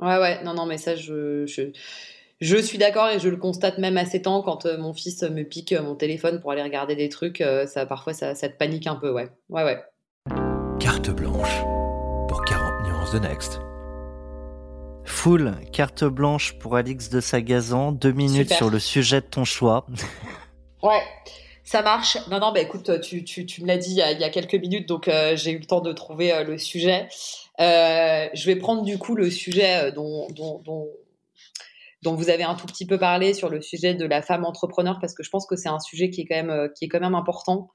Ouais, 0.00 0.18
ouais, 0.18 0.42
non, 0.44 0.54
non, 0.54 0.64
mais 0.64 0.78
ça, 0.78 0.94
je, 0.94 1.44
je, 1.44 1.62
je 2.40 2.56
suis 2.56 2.78
d'accord 2.78 3.08
et 3.08 3.18
je 3.18 3.28
le 3.28 3.36
constate 3.36 3.78
même 3.78 3.96
à 3.96 4.04
7 4.04 4.26
ans 4.28 4.42
quand 4.42 4.66
euh, 4.66 4.78
mon 4.78 4.92
fils 4.94 5.22
me 5.22 5.42
pique 5.42 5.72
euh, 5.72 5.82
mon 5.82 5.96
téléphone 5.96 6.40
pour 6.40 6.52
aller 6.52 6.62
regarder 6.62 6.94
des 6.94 7.08
trucs. 7.08 7.40
Euh, 7.40 7.66
ça, 7.66 7.84
parfois, 7.84 8.12
ça, 8.12 8.34
te 8.34 8.56
panique 8.56 8.86
un 8.86 8.94
peu, 8.94 9.10
ouais. 9.10 9.28
Ouais, 9.48 9.64
ouais. 9.64 9.78
Carte 10.78 11.10
blanche 11.10 11.62
pour 12.28 12.44
40 12.44 12.86
nuances 12.86 13.12
de 13.12 13.18
Next. 13.18 13.60
Full 15.04 15.54
carte 15.72 16.04
blanche 16.04 16.58
pour 16.60 16.76
Alix 16.76 17.10
de 17.10 17.20
Sagazan. 17.20 17.92
Deux 17.92 18.12
minutes 18.12 18.52
sur 18.52 18.70
le 18.70 18.78
sujet 18.78 19.20
de 19.20 19.26
ton 19.26 19.44
choix. 19.44 19.86
ouais. 20.82 21.02
Ça 21.64 21.82
marche. 21.82 22.18
Non, 22.30 22.38
non, 22.38 22.52
bah 22.52 22.60
écoute, 22.60 23.00
tu, 23.00 23.24
tu, 23.24 23.46
tu 23.46 23.62
me 23.62 23.66
l'as 23.66 23.78
dit 23.78 23.90
il 23.90 23.96
y, 23.96 24.24
a, 24.24 24.30
quelques 24.30 24.54
minutes, 24.54 24.88
donc 24.88 25.10
j'ai 25.34 25.50
eu 25.50 25.58
le 25.58 25.66
temps 25.66 25.82
de 25.82 25.92
trouver 25.92 26.32
le 26.44 26.56
sujet. 26.56 27.08
je 27.58 28.46
vais 28.46 28.56
prendre 28.56 28.84
du 28.84 28.96
coup 28.96 29.14
le 29.14 29.28
sujet 29.28 29.92
dont, 29.92 30.28
dont, 30.30 30.62
dont, 30.64 30.88
dont 32.02 32.14
vous 32.14 32.30
avez 32.30 32.44
un 32.44 32.54
tout 32.54 32.66
petit 32.66 32.86
peu 32.86 32.96
parlé 32.98 33.34
sur 33.34 33.48
le 33.48 33.60
sujet 33.60 33.94
de 33.94 34.04
la 34.04 34.22
femme 34.22 34.44
entrepreneur 34.44 34.98
parce 35.00 35.14
que 35.14 35.22
je 35.22 35.30
pense 35.30 35.46
que 35.46 35.56
c'est 35.56 35.68
un 35.68 35.80
sujet 35.80 36.10
qui 36.10 36.20
est 36.20 36.26
quand 36.26 36.36
même 36.36 36.50
euh, 36.50 36.68
qui 36.68 36.84
est 36.84 36.88
quand 36.88 37.00
même 37.00 37.14
important 37.14 37.70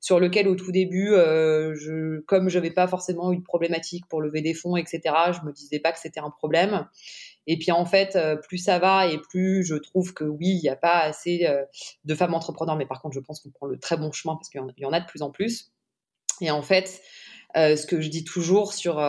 sur 0.00 0.18
lequel 0.18 0.48
au 0.48 0.56
tout 0.56 0.72
début 0.72 1.12
euh, 1.12 1.74
je 1.76 2.20
comme 2.22 2.48
je 2.48 2.58
n'avais 2.58 2.72
pas 2.72 2.88
forcément 2.88 3.32
eu 3.32 3.38
de 3.38 3.42
problématique 3.42 4.04
pour 4.08 4.20
lever 4.20 4.42
des 4.42 4.54
fonds 4.54 4.76
etc 4.76 5.00
je 5.32 5.46
me 5.46 5.52
disais 5.52 5.78
pas 5.78 5.92
que 5.92 5.98
c'était 5.98 6.20
un 6.20 6.30
problème. 6.30 6.86
Et 7.46 7.56
puis 7.58 7.72
en 7.72 7.86
fait 7.86 8.16
euh, 8.16 8.36
plus 8.36 8.58
ça 8.58 8.78
va 8.78 9.06
et 9.06 9.18
plus 9.30 9.64
je 9.64 9.76
trouve 9.76 10.12
que 10.12 10.24
oui 10.24 10.48
il 10.48 10.60
n'y 10.60 10.68
a 10.68 10.76
pas 10.76 10.98
assez 10.98 11.48
de 12.04 12.14
femmes 12.14 12.34
entrepreneurs. 12.34 12.76
Mais 12.76 12.86
par 12.86 13.00
contre 13.00 13.14
je 13.14 13.20
pense 13.20 13.40
qu'on 13.40 13.50
prend 13.50 13.66
le 13.66 13.78
très 13.78 13.96
bon 13.96 14.10
chemin 14.12 14.34
parce 14.34 14.48
qu'il 14.48 14.60
y 14.76 14.84
en 14.84 14.92
a 14.92 15.00
de 15.00 15.06
plus 15.06 15.22
en 15.22 15.30
plus. 15.30 15.72
Et 16.40 16.50
en 16.50 16.62
fait 16.62 17.00
ce 17.54 17.86
que 17.86 18.00
je 18.00 18.08
dis 18.08 18.24
toujours 18.24 18.74
sur 18.74 19.00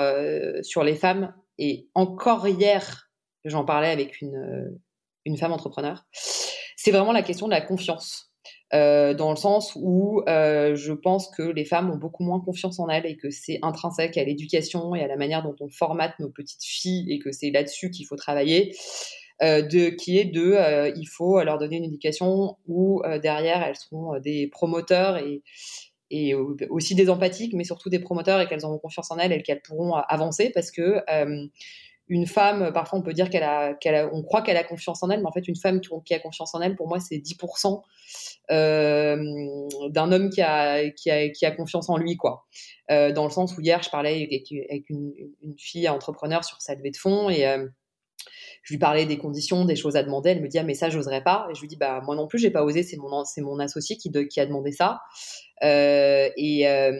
sur 0.62 0.84
les 0.84 0.95
femmes 0.95 1.34
et 1.58 1.89
encore 1.95 2.47
hier 2.47 3.08
j'en 3.45 3.65
parlais 3.65 3.89
avec 3.89 4.21
une, 4.21 4.36
euh, 4.36 4.82
une 5.25 5.38
femme 5.38 5.54
entrepreneur, 5.54 6.06
c'est 6.75 6.91
vraiment 6.91 7.12
la 7.12 7.21
question 7.21 7.47
de 7.47 7.52
la 7.52 7.62
confiance. 7.62 8.25
Euh, 8.73 9.15
dans 9.15 9.32
le 9.32 9.36
sens 9.36 9.73
où 9.75 10.21
euh, 10.28 10.75
je 10.75 10.93
pense 10.93 11.28
que 11.30 11.41
les 11.41 11.65
femmes 11.65 11.89
ont 11.89 11.97
beaucoup 11.97 12.23
moins 12.23 12.39
confiance 12.39 12.80
en 12.80 12.88
elles 12.88 13.08
et 13.08 13.17
que 13.17 13.32
c'est 13.32 13.58
intrinsèque 13.63 14.15
à 14.15 14.23
l'éducation 14.23 14.93
et 14.93 15.02
à 15.02 15.08
la 15.08 15.17
manière 15.17 15.41
dont 15.41 15.56
on 15.60 15.69
formate 15.69 16.19
nos 16.19 16.30
petites 16.30 16.63
filles 16.63 17.12
et 17.12 17.17
que 17.17 17.32
c'est 17.32 17.49
là-dessus 17.49 17.89
qu'il 17.89 18.06
faut 18.06 18.15
travailler. 18.15 18.75
qui 19.39 20.19
est 20.19 20.32
de, 20.32 20.93
il 20.95 21.06
faut 21.08 21.41
leur 21.41 21.58
donner 21.58 21.78
une 21.78 21.86
éducation 21.86 22.58
où 22.67 23.02
derrière 23.23 23.63
elles 23.63 23.75
seront 23.75 24.19
des 24.19 24.47
promoteurs 24.47 25.17
et, 25.17 25.41
et 26.12 26.36
aussi 26.36 26.93
des 26.93 27.10
empathiques, 27.10 27.54
mais 27.54 27.63
surtout 27.63 27.89
des 27.89 27.99
promoteurs 27.99 28.39
et 28.39 28.47
qu'elles 28.47 28.65
auront 28.65 28.78
confiance 28.78 29.10
en 29.10 29.17
elles 29.17 29.32
et 29.32 29.41
qu'elles 29.41 29.62
pourront 29.62 29.95
avancer 29.95 30.52
parce 30.54 30.69
que 30.69 31.02
une 32.09 32.25
femme, 32.25 32.73
parfois 32.73 32.97
on 32.97 33.01
peut 33.03 33.13
dire 33.13 33.29
qu'elle 33.29 33.43
a, 33.43 33.75
qu'elle 33.75 34.09
on 34.11 34.23
croit 34.23 34.41
qu'elle 34.41 34.57
a 34.57 34.63
confiance 34.63 35.03
en 35.03 35.09
elle, 35.11 35.19
mais 35.19 35.27
en 35.27 35.31
fait 35.31 35.47
une 35.47 35.55
femme 35.55 35.79
qui, 35.79 36.13
a 36.13 36.19
confiance 36.19 36.55
en 36.55 36.61
elle, 36.61 36.75
pour 36.75 36.87
moi 36.87 36.99
c'est 36.99 37.17
10% 37.17 37.81
euh, 38.51 39.67
d'un 39.89 40.11
homme 40.11 40.31
qui 40.31 40.41
a, 40.41 40.89
qui 40.89 41.11
a, 41.11 41.29
qui 41.29 41.45
a 41.45 41.51
confiance 41.51 41.87
en 41.89 41.97
lui, 41.97 42.17
quoi. 42.17 42.47
Euh, 42.89 43.11
dans 43.11 43.25
le 43.25 43.29
sens 43.29 43.55
où 43.55 43.61
hier 43.61 43.83
je 43.83 43.91
parlais 43.91 44.23
avec, 44.23 44.89
une, 44.89 45.13
fille 45.57 45.87
entrepreneur 45.87 46.43
sur 46.43 46.59
sa 46.61 46.73
levée 46.73 46.89
de 46.89 46.97
fonds 46.97 47.29
et 47.29 47.45
euh, 47.47 47.67
je 48.69 48.75
lui 48.75 48.77
parlais 48.77 49.08
des 49.08 49.17
conditions, 49.17 49.65
des 49.65 49.75
choses 49.75 49.95
à 49.95 50.03
demander. 50.03 50.29
Elle 50.29 50.43
me 50.43 50.47
dit 50.47 50.60
ah 50.60 50.63
mais 50.63 50.75
ça 50.75 50.91
j'oserais 50.91 51.23
pas. 51.23 51.47
Et 51.49 51.55
je 51.55 51.62
lui 51.62 51.67
dis 51.67 51.75
bah 51.75 52.01
moi 52.05 52.15
non 52.15 52.27
plus 52.27 52.38
j'ai 52.38 52.51
pas 52.51 52.63
osé. 52.63 52.84
C'est 52.84 52.97
mon 52.97 53.23
c'est 53.25 53.41
mon 53.41 53.58
associé 53.58 53.97
qui 53.97 54.12
qui 54.27 54.39
a 54.39 54.45
demandé 54.45 54.71
ça. 54.71 54.99
Euh, 55.63 56.29
et, 56.38 56.67
euh, 56.67 56.91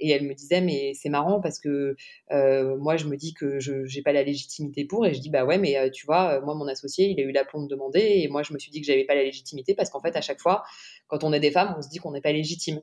et, 0.00 0.10
elle 0.10 0.24
me 0.26 0.34
disait 0.34 0.60
mais 0.60 0.94
c'est 0.94 1.10
marrant 1.10 1.40
parce 1.40 1.60
que 1.60 1.94
euh, 2.32 2.76
moi 2.76 2.96
je 2.96 3.06
me 3.06 3.16
dis 3.16 3.34
que 3.34 3.60
je 3.60 3.72
n'ai 3.72 4.02
pas 4.02 4.12
la 4.12 4.24
légitimité 4.24 4.84
pour 4.84 5.06
et 5.06 5.14
je 5.14 5.20
dis 5.20 5.30
bah 5.30 5.44
ouais 5.44 5.58
mais 5.58 5.90
tu 5.92 6.06
vois 6.06 6.40
moi 6.40 6.54
mon 6.56 6.66
associé 6.66 7.08
il 7.08 7.20
a 7.20 7.22
eu 7.22 7.30
l'aplomb 7.30 7.62
de 7.62 7.68
demander 7.68 8.00
et 8.00 8.28
moi 8.28 8.42
je 8.42 8.52
me 8.52 8.58
suis 8.58 8.72
dit 8.72 8.80
que 8.80 8.86
j'avais 8.86 9.04
pas 9.04 9.14
la 9.14 9.22
légitimité 9.22 9.74
parce 9.74 9.90
qu'en 9.90 10.00
fait 10.00 10.16
à 10.16 10.20
chaque 10.20 10.40
fois 10.40 10.64
quand 11.06 11.24
on 11.24 11.32
est 11.32 11.40
des 11.40 11.52
femmes 11.52 11.74
on 11.78 11.82
se 11.82 11.88
dit 11.88 11.98
qu'on 11.98 12.10
n'est 12.10 12.20
pas 12.20 12.32
légitime 12.32 12.82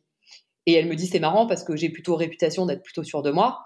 et 0.69 0.73
elle 0.73 0.88
me 0.88 0.95
dit 0.95 1.08
c'est 1.08 1.19
marrant 1.19 1.47
parce 1.47 1.63
que 1.63 1.75
j'ai 1.75 1.89
plutôt 1.89 2.15
réputation 2.15 2.65
d'être 2.65 2.84
plutôt 2.84 3.03
sûre 3.03 3.21
de 3.21 3.32
moi 3.32 3.60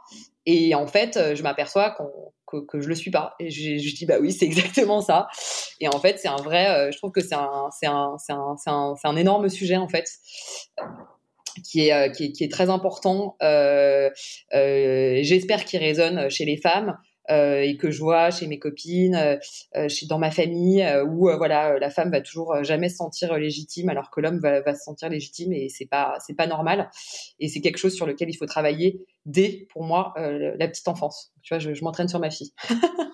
et 0.46 0.76
en 0.76 0.88
fait 0.88 1.20
je 1.36 1.44
m'aperçois 1.44 1.96
que, 2.48 2.58
que, 2.66 2.82
je 2.82 2.88
le 2.88 2.96
suis 2.96 3.12
pas 3.12 3.36
et 3.39 3.50
je, 3.50 3.96
dis 3.96 4.06
bah 4.06 4.18
oui 4.22 4.32
c'est 4.32 4.46
exactement 4.52 5.02
ça 5.02 5.28
et 5.80 5.88
en 5.88 6.00
fait 6.00 6.20
c'est 6.20 6.28
un 6.28 6.36
vrai 6.38 6.92
je 6.92 6.98
trouve 6.98 7.12
que 7.12 7.22
c'est 7.22 7.36
un 7.36 7.70
un, 7.86 8.16
un, 8.30 8.96
un, 9.04 9.16
énorme 9.16 9.50
sujet 9.50 9.78
en 9.78 9.88
fait 9.88 10.06
qui 11.62 11.88
est, 11.88 11.94
euh, 11.94 12.10
qui 12.10 12.34
est, 12.39 12.52
très 12.52 12.70
important. 12.70 13.36
Euh, 13.42 14.10
euh, 14.54 15.20
J'espère 15.22 15.66
qu'il 15.66 15.80
résonne 15.80 16.30
chez 16.30 16.46
les 16.46 16.58
femmes. 16.58 16.98
Euh, 17.30 17.62
et 17.62 17.78
que 17.78 17.90
je 17.90 18.00
vois 18.00 18.32
chez 18.32 18.48
mes 18.48 18.60
copines, 18.60 19.16
euh, 19.16 19.88
chez, 19.88 20.08
dans 20.08 20.20
ma 20.20 20.32
famille, 20.32 20.86
où 21.08 21.30
voilà, 21.38 21.80
la 21.80 21.90
femme 21.90 22.12
va 22.12 22.22
toujours 22.22 22.64
jamais 22.64 22.90
se 22.90 22.98
sentir 22.98 23.38
légitime, 23.38 23.90
alors 23.90 24.10
que 24.12 24.20
l'homme 24.20 24.40
va, 24.40 24.62
va, 24.62 24.76
se 24.76 24.84
sentir 24.84 25.10
légitime 25.10 25.54
et 25.54 25.70
c'est 25.70 25.86
pas 25.86 26.18
c'est 26.26 26.36
pas 26.36 26.48
normal. 26.48 26.90
Et 27.40 27.48
c'est 27.48 27.62
quelque 27.62 27.78
chose 27.78 27.96
sur 27.96 28.06
lequel 28.06 28.30
il 28.30 28.36
faut 28.36 28.46
travailler 28.46 29.06
dès, 29.26 29.68
pour 29.72 29.84
moi, 29.84 30.14
la 30.18 30.68
petite 30.68 30.88
enfance. 30.88 31.32
Tu 31.42 31.54
vois, 31.54 31.60
je, 31.60 31.74
je 31.74 31.84
m'entraîne 31.84 32.10
sur 32.10 32.20
ma 32.20 32.30
fille. 32.30 32.54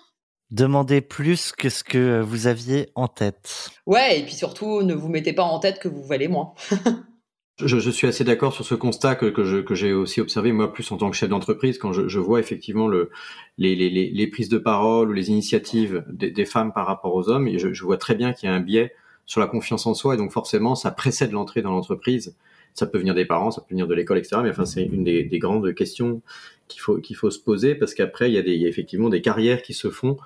Demandez 0.51 1.01
plus 1.01 1.51
que 1.51 1.69
ce 1.69 1.83
que 1.83 2.21
vous 2.21 2.47
aviez 2.47 2.89
en 2.95 3.07
tête. 3.07 3.69
Ouais, 3.85 4.19
et 4.19 4.23
puis 4.23 4.33
surtout, 4.33 4.81
ne 4.81 4.95
vous 4.95 5.07
mettez 5.07 5.33
pas 5.33 5.43
en 5.43 5.59
tête 5.59 5.77
que 5.77 5.87
vous 5.87 6.03
valez 6.03 6.27
moins. 6.27 6.53
Je, 7.59 7.77
je, 7.77 7.89
suis 7.89 8.07
assez 8.07 8.23
d'accord 8.23 8.53
sur 8.53 8.63
ce 8.63 8.73
constat 8.73 9.15
que, 9.15 9.75
j'ai 9.75 9.91
aussi 9.91 10.21
observé, 10.21 10.53
moi, 10.53 10.71
plus 10.71 10.89
en 10.91 10.97
tant 10.97 11.09
que 11.09 11.17
chef 11.17 11.29
d'entreprise, 11.29 11.77
quand 11.77 11.91
je, 11.91 12.19
vois 12.19 12.39
effectivement 12.39 12.87
le, 12.87 13.09
les, 13.57 14.27
prises 14.27 14.47
de 14.47 14.57
parole 14.57 15.09
ou 15.09 15.13
les 15.13 15.29
initiatives 15.29 16.05
des, 16.09 16.45
femmes 16.45 16.71
par 16.71 16.87
rapport 16.87 17.13
aux 17.13 17.29
hommes, 17.29 17.47
et 17.49 17.59
je, 17.59 17.73
je 17.73 17.83
vois 17.83 17.97
très 17.97 18.15
bien 18.15 18.31
qu'il 18.31 18.47
y 18.47 18.51
a 18.51 18.55
un 18.55 18.61
biais 18.61 18.93
sur 19.25 19.41
la 19.41 19.47
confiance 19.47 19.85
en 19.85 19.93
soi, 19.93 20.13
et 20.13 20.17
donc 20.17 20.31
forcément, 20.31 20.75
ça 20.75 20.91
précède 20.91 21.31
l'entrée 21.31 21.61
dans 21.61 21.71
l'entreprise. 21.71 22.35
Ça 22.73 22.87
peut 22.87 22.97
venir 22.97 23.13
des 23.13 23.25
parents, 23.25 23.51
ça 23.51 23.61
peut 23.61 23.71
venir 23.71 23.87
de 23.87 23.93
l'école, 23.93 24.19
etc. 24.19 24.37
Mais 24.41 24.51
enfin, 24.51 24.65
c'est 24.65 24.83
une 24.83 25.03
des, 25.03 25.23
des, 25.23 25.39
grandes 25.39 25.73
questions 25.75 26.21
qu'il 26.67 26.81
faut, 26.81 27.29
se 27.29 27.39
poser, 27.39 27.75
parce 27.75 27.93
qu'après, 27.93 28.31
il 28.31 28.35
y, 28.35 28.37
a 28.37 28.41
des, 28.41 28.67
effectivement 28.67 29.09
des 29.09 29.21
carrières 29.21 29.63
qui 29.63 29.73
se 29.73 29.89
font, 29.89 30.17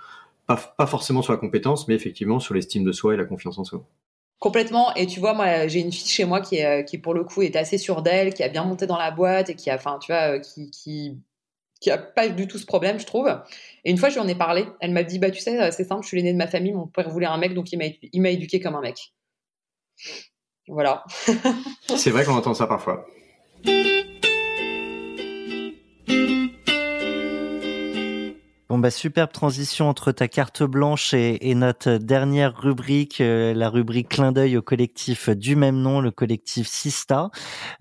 pas, 0.46 0.58
pas 0.78 0.88
forcément 0.88 1.22
sur 1.22 1.34
la 1.34 1.39
compétence, 1.39 1.88
mais 1.88 1.96
effectivement 1.96 2.39
sur 2.39 2.54
l'estime 2.54 2.84
de 2.84 2.91
soi 2.91 3.15
et 3.15 3.17
la 3.17 3.26
confiance 3.26 3.58
en 3.58 3.63
soi. 3.63 3.84
Complètement. 4.39 4.93
Et 4.96 5.08
tu 5.08 5.19
vois, 5.19 5.34
moi, 5.34 5.67
j'ai 5.67 5.80
une 5.80 5.91
fille 5.91 6.10
chez 6.10 6.26
moi 6.26 6.41
qui, 6.41 6.58
est, 6.58 6.86
qui 6.86 6.98
pour 6.98 7.13
le 7.13 7.24
coup 7.24 7.41
est 7.41 7.56
assez 7.56 7.78
sûre 7.78 8.02
d'elle, 8.02 8.34
qui 8.34 8.43
a 8.43 8.50
bien 8.50 8.63
monté 8.63 8.86
dans 8.88 8.98
la 8.98 9.12
boîte 9.12 9.50
et 9.50 9.56
qui 9.56 9.69
a, 9.69 9.76
enfin, 9.76 10.00
tu 10.02 10.12
vois, 10.12 10.36
euh, 10.36 10.39
qui, 10.39 10.69
qui, 10.69 11.17
qui 11.80 11.91
a 11.91 11.98
pas 11.98 12.28
du 12.28 12.48
tout 12.48 12.58
ce 12.58 12.65
problème, 12.65 13.00
je 13.00 13.06
trouve. 13.06 13.30
Et 13.86 13.91
une 13.91 13.98
fois, 13.98 14.10
je 14.10 14.15
lui 14.15 14.22
en 14.22 14.28
ai 14.28 14.36
parlé. 14.36 14.65
Elle 14.82 14.91
m'a 14.91 15.04
dit, 15.04 15.19
bah, 15.19 15.32
tu 15.32 15.39
sais, 15.39 15.72
c'est 15.72 15.86
simple, 15.86 16.04
je 16.04 16.08
suis 16.08 16.17
l'aînée 16.17 16.34
de 16.34 16.38
ma 16.38 16.48
famille, 16.48 16.74
mon 16.74 16.88
père 16.88 17.10
voulait 17.10 17.26
un 17.26 17.38
mec, 17.38 17.54
donc 17.54 17.72
il 17.72 17.78
m'a, 17.78 17.86
il 18.02 18.22
m'a 18.22 18.30
éduqué 18.30 18.60
comme 18.60 18.76
un 18.76 18.82
mec. 18.82 19.13
Voilà. 20.67 21.04
c'est 21.98 22.10
vrai 22.10 22.26
qu'on 22.26 22.34
entend 22.36 22.54
ça 22.54 22.67
parfois. 22.67 23.06
Bon 28.73 28.79
bah 28.79 28.89
superbe 28.89 29.31
transition 29.31 29.88
entre 29.88 30.12
ta 30.12 30.27
carte 30.27 30.63
blanche 30.63 31.13
et, 31.13 31.47
et 31.47 31.53
notre 31.53 31.97
dernière 31.97 32.59
rubrique, 32.59 33.21
euh, 33.21 33.53
la 33.53 33.69
rubrique 33.69 34.09
clin 34.09 34.31
d'œil 34.31 34.57
au 34.57 34.63
collectif 34.63 35.29
du 35.29 35.55
même 35.55 35.79
nom, 35.79 36.01
le 36.01 36.09
collectif 36.09 36.67
Sista. 36.67 37.29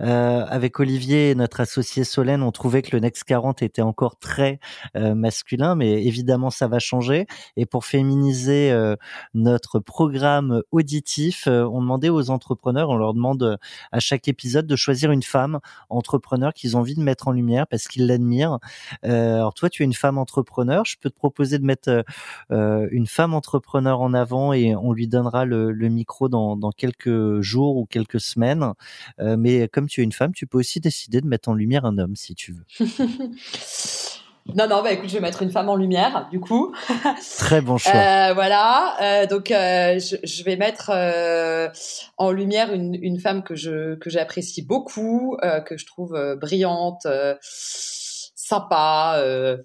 Euh, 0.00 0.44
avec 0.46 0.80
Olivier 0.80 1.30
et 1.30 1.34
notre 1.34 1.60
associé 1.60 2.04
Solène, 2.04 2.42
on 2.42 2.52
trouvait 2.52 2.82
que 2.82 2.94
le 2.94 3.00
Next 3.00 3.24
40 3.24 3.62
était 3.62 3.80
encore 3.80 4.18
très 4.18 4.60
euh, 4.94 5.14
masculin, 5.14 5.76
mais 5.76 6.04
évidemment 6.04 6.50
ça 6.50 6.68
va 6.68 6.78
changer. 6.78 7.26
Et 7.56 7.64
pour 7.64 7.86
féminiser 7.86 8.70
euh, 8.70 8.94
notre 9.32 9.78
programme 9.78 10.60
auditif, 10.72 11.46
euh, 11.46 11.64
on 11.72 11.80
demandait 11.80 12.10
aux 12.10 12.28
entrepreneurs, 12.28 12.90
on 12.90 12.98
leur 12.98 13.14
demande 13.14 13.58
à 13.92 13.98
chaque 13.98 14.28
épisode 14.28 14.66
de 14.66 14.76
choisir 14.76 15.10
une 15.10 15.22
femme 15.22 15.60
entrepreneur 15.88 16.52
qu'ils 16.52 16.76
ont 16.76 16.80
envie 16.80 16.96
de 16.96 17.02
mettre 17.02 17.28
en 17.28 17.32
lumière 17.32 17.66
parce 17.66 17.88
qu'ils 17.88 18.06
l'admirent. 18.06 18.58
alors 19.02 19.54
toi, 19.54 19.70
tu 19.70 19.82
es 19.82 19.86
une 19.86 19.94
femme 19.94 20.18
entrepreneur 20.18 20.81
je 20.84 20.96
peux 21.00 21.10
te 21.10 21.16
proposer 21.16 21.58
de 21.58 21.64
mettre 21.64 21.88
euh, 21.88 22.02
euh, 22.50 22.88
une 22.90 23.06
femme 23.06 23.34
entrepreneur 23.34 24.00
en 24.00 24.14
avant 24.14 24.52
et 24.52 24.74
on 24.74 24.92
lui 24.92 25.08
donnera 25.08 25.44
le, 25.44 25.72
micro 25.88 26.28
dans, 26.28 26.70
quelques 26.76 27.40
jours 27.40 27.76
ou 27.76 27.86
quelques 27.86 28.20
semaines. 28.20 28.72
Euh, 29.20 29.36
mais 29.36 29.68
comme 29.68 29.88
tu 29.88 30.00
es 30.00 30.04
une 30.04 30.12
femme, 30.12 30.32
tu 30.32 30.46
peux 30.46 30.58
aussi 30.58 30.80
décider 30.80 31.20
de 31.20 31.26
mettre 31.26 31.48
en 31.48 31.54
lumière 31.54 31.84
un 31.84 31.98
homme 31.98 32.16
si 32.16 32.34
tu 32.34 32.52
veux. 32.52 32.86
Non, 34.56 34.66
non, 34.66 34.82
bah 34.82 34.90
écoute, 34.90 35.08
je 35.08 35.14
vais 35.14 35.20
mettre 35.20 35.42
une 35.42 35.52
femme 35.52 35.68
en 35.68 35.76
lumière, 35.76 36.26
du 36.32 36.40
coup. 36.40 36.74
Très 37.38 37.60
bon 37.60 37.78
choix. 37.78 38.32
voilà, 38.34 39.24
donc 39.30 39.50
je, 39.50 40.42
vais 40.42 40.56
mettre 40.56 40.90
en 42.18 42.32
lumière 42.32 42.72
une, 42.72 42.98
une, 43.00 43.20
femme 43.20 43.44
que 43.44 43.54
je 43.54 43.94
que 43.94 44.10
j'apprécie 44.10 44.62
beaucoup, 44.62 45.36
que 45.64 45.76
je 45.76 45.86
trouve 45.86 46.36
brillante 46.40 47.06
sympa 48.52 49.14
euh, 49.18 49.56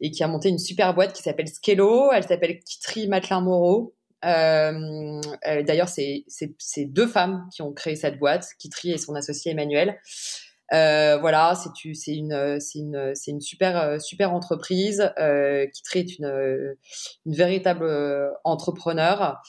et 0.00 0.10
qui 0.10 0.22
a 0.22 0.28
monté 0.28 0.50
une 0.50 0.58
super 0.58 0.94
boîte 0.94 1.12
qui 1.14 1.22
s'appelle 1.22 1.48
Skello. 1.48 2.12
Elle 2.12 2.24
s'appelle 2.24 2.58
Kitri 2.60 3.08
Matelin 3.08 3.40
Moreau. 3.40 3.94
Euh, 4.24 5.20
D'ailleurs, 5.66 5.88
c'est 5.88 6.24
deux 6.86 7.06
femmes 7.06 7.48
qui 7.54 7.62
ont 7.62 7.72
créé 7.72 7.96
cette 7.96 8.18
boîte, 8.18 8.46
Kitri 8.58 8.92
et 8.92 8.98
son 8.98 9.14
associé 9.14 9.52
Emmanuel. 9.52 9.98
Euh, 10.72 11.18
voilà, 11.18 11.54
c'est 11.54 11.84
une, 11.84 12.58
une, 12.74 13.12
une 13.26 13.40
super, 13.40 14.00
super 14.00 14.32
entreprise. 14.32 15.12
Euh, 15.18 15.66
Kitri 15.66 16.00
est 16.00 16.18
une, 16.18 16.76
une 17.26 17.34
véritable 17.34 17.86
entrepreneur 18.44 19.40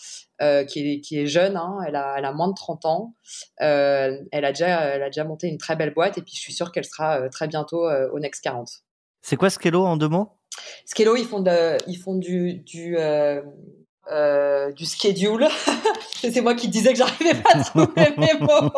euh, 0.42 0.66
qui, 0.66 0.80
est, 0.80 1.00
qui 1.00 1.18
est 1.18 1.28
jeune, 1.28 1.56
hein, 1.56 1.78
elle, 1.88 1.96
a, 1.96 2.16
elle 2.18 2.26
a 2.26 2.34
moins 2.34 2.50
de 2.50 2.54
30 2.56 2.86
ans. 2.86 3.16
Euh, 3.62 4.18
elle, 4.34 4.44
a 4.44 4.52
déjà, 4.52 4.82
elle 4.82 5.04
a 5.04 5.06
déjà 5.06 5.24
monté 5.24 5.48
une 5.48 5.58
très 5.58 5.78
belle 5.78 5.94
boîte 5.94 6.18
et 6.18 6.22
puis 6.22 6.34
je 6.36 6.42
suis 6.42 6.52
sûre 6.52 6.74
qu'elle 6.74 6.84
sera 6.84 7.22
euh, 7.22 7.30
très 7.30 7.48
bientôt 7.48 7.88
euh, 7.88 8.10
au 8.12 8.20
Next 8.20 8.44
40. 8.44 8.85
C'est 9.28 9.38
quoi 9.38 9.50
Skello 9.50 9.84
en 9.84 9.98
deux 9.98 10.08
mots? 10.08 10.30
Skello, 10.86 11.16
ils 11.16 11.26
font, 11.26 11.40
de, 11.40 11.80
ils 11.88 11.98
font 11.98 12.14
du, 12.14 12.58
du, 12.58 12.96
euh, 13.00 13.42
euh, 14.12 14.72
du 14.74 14.86
schedule. 14.86 15.48
c'est 16.22 16.42
moi 16.42 16.54
qui 16.54 16.68
disais 16.68 16.94
que 16.94 17.00
j'arrivais 17.00 17.34
pas 17.42 17.50
à 17.56 17.64
trouver 17.64 18.14
mes 18.20 18.34
mots. 18.40 18.70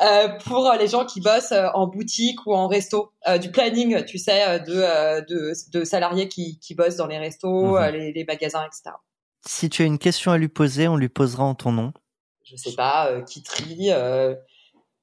Euh, 0.00 0.28
pour 0.44 0.72
les 0.78 0.86
gens 0.86 1.04
qui 1.04 1.20
bossent 1.20 1.52
en 1.74 1.88
boutique 1.88 2.46
ou 2.46 2.54
en 2.54 2.68
resto. 2.68 3.10
du 3.40 3.50
planning, 3.50 4.04
tu 4.04 4.16
sais, 4.16 4.60
de, 4.60 5.26
de, 5.26 5.52
de 5.72 5.84
salariés 5.84 6.28
qui, 6.28 6.60
qui 6.60 6.76
bossent 6.76 6.94
dans 6.94 7.08
les 7.08 7.18
restos, 7.18 7.80
mhm. 7.80 7.90
les, 7.90 8.12
les 8.12 8.24
magasins, 8.24 8.64
etc. 8.64 8.94
Si 9.44 9.68
tu 9.68 9.82
as 9.82 9.86
une 9.86 9.98
question 9.98 10.30
à 10.30 10.38
lui 10.38 10.50
poser, 10.50 10.86
on 10.86 10.94
lui 10.94 11.08
posera 11.08 11.42
en 11.42 11.56
ton 11.56 11.72
nom. 11.72 11.92
Je 12.44 12.54
sais 12.54 12.76
pas, 12.76 13.10
qui 13.22 13.42
trie, 13.42 13.90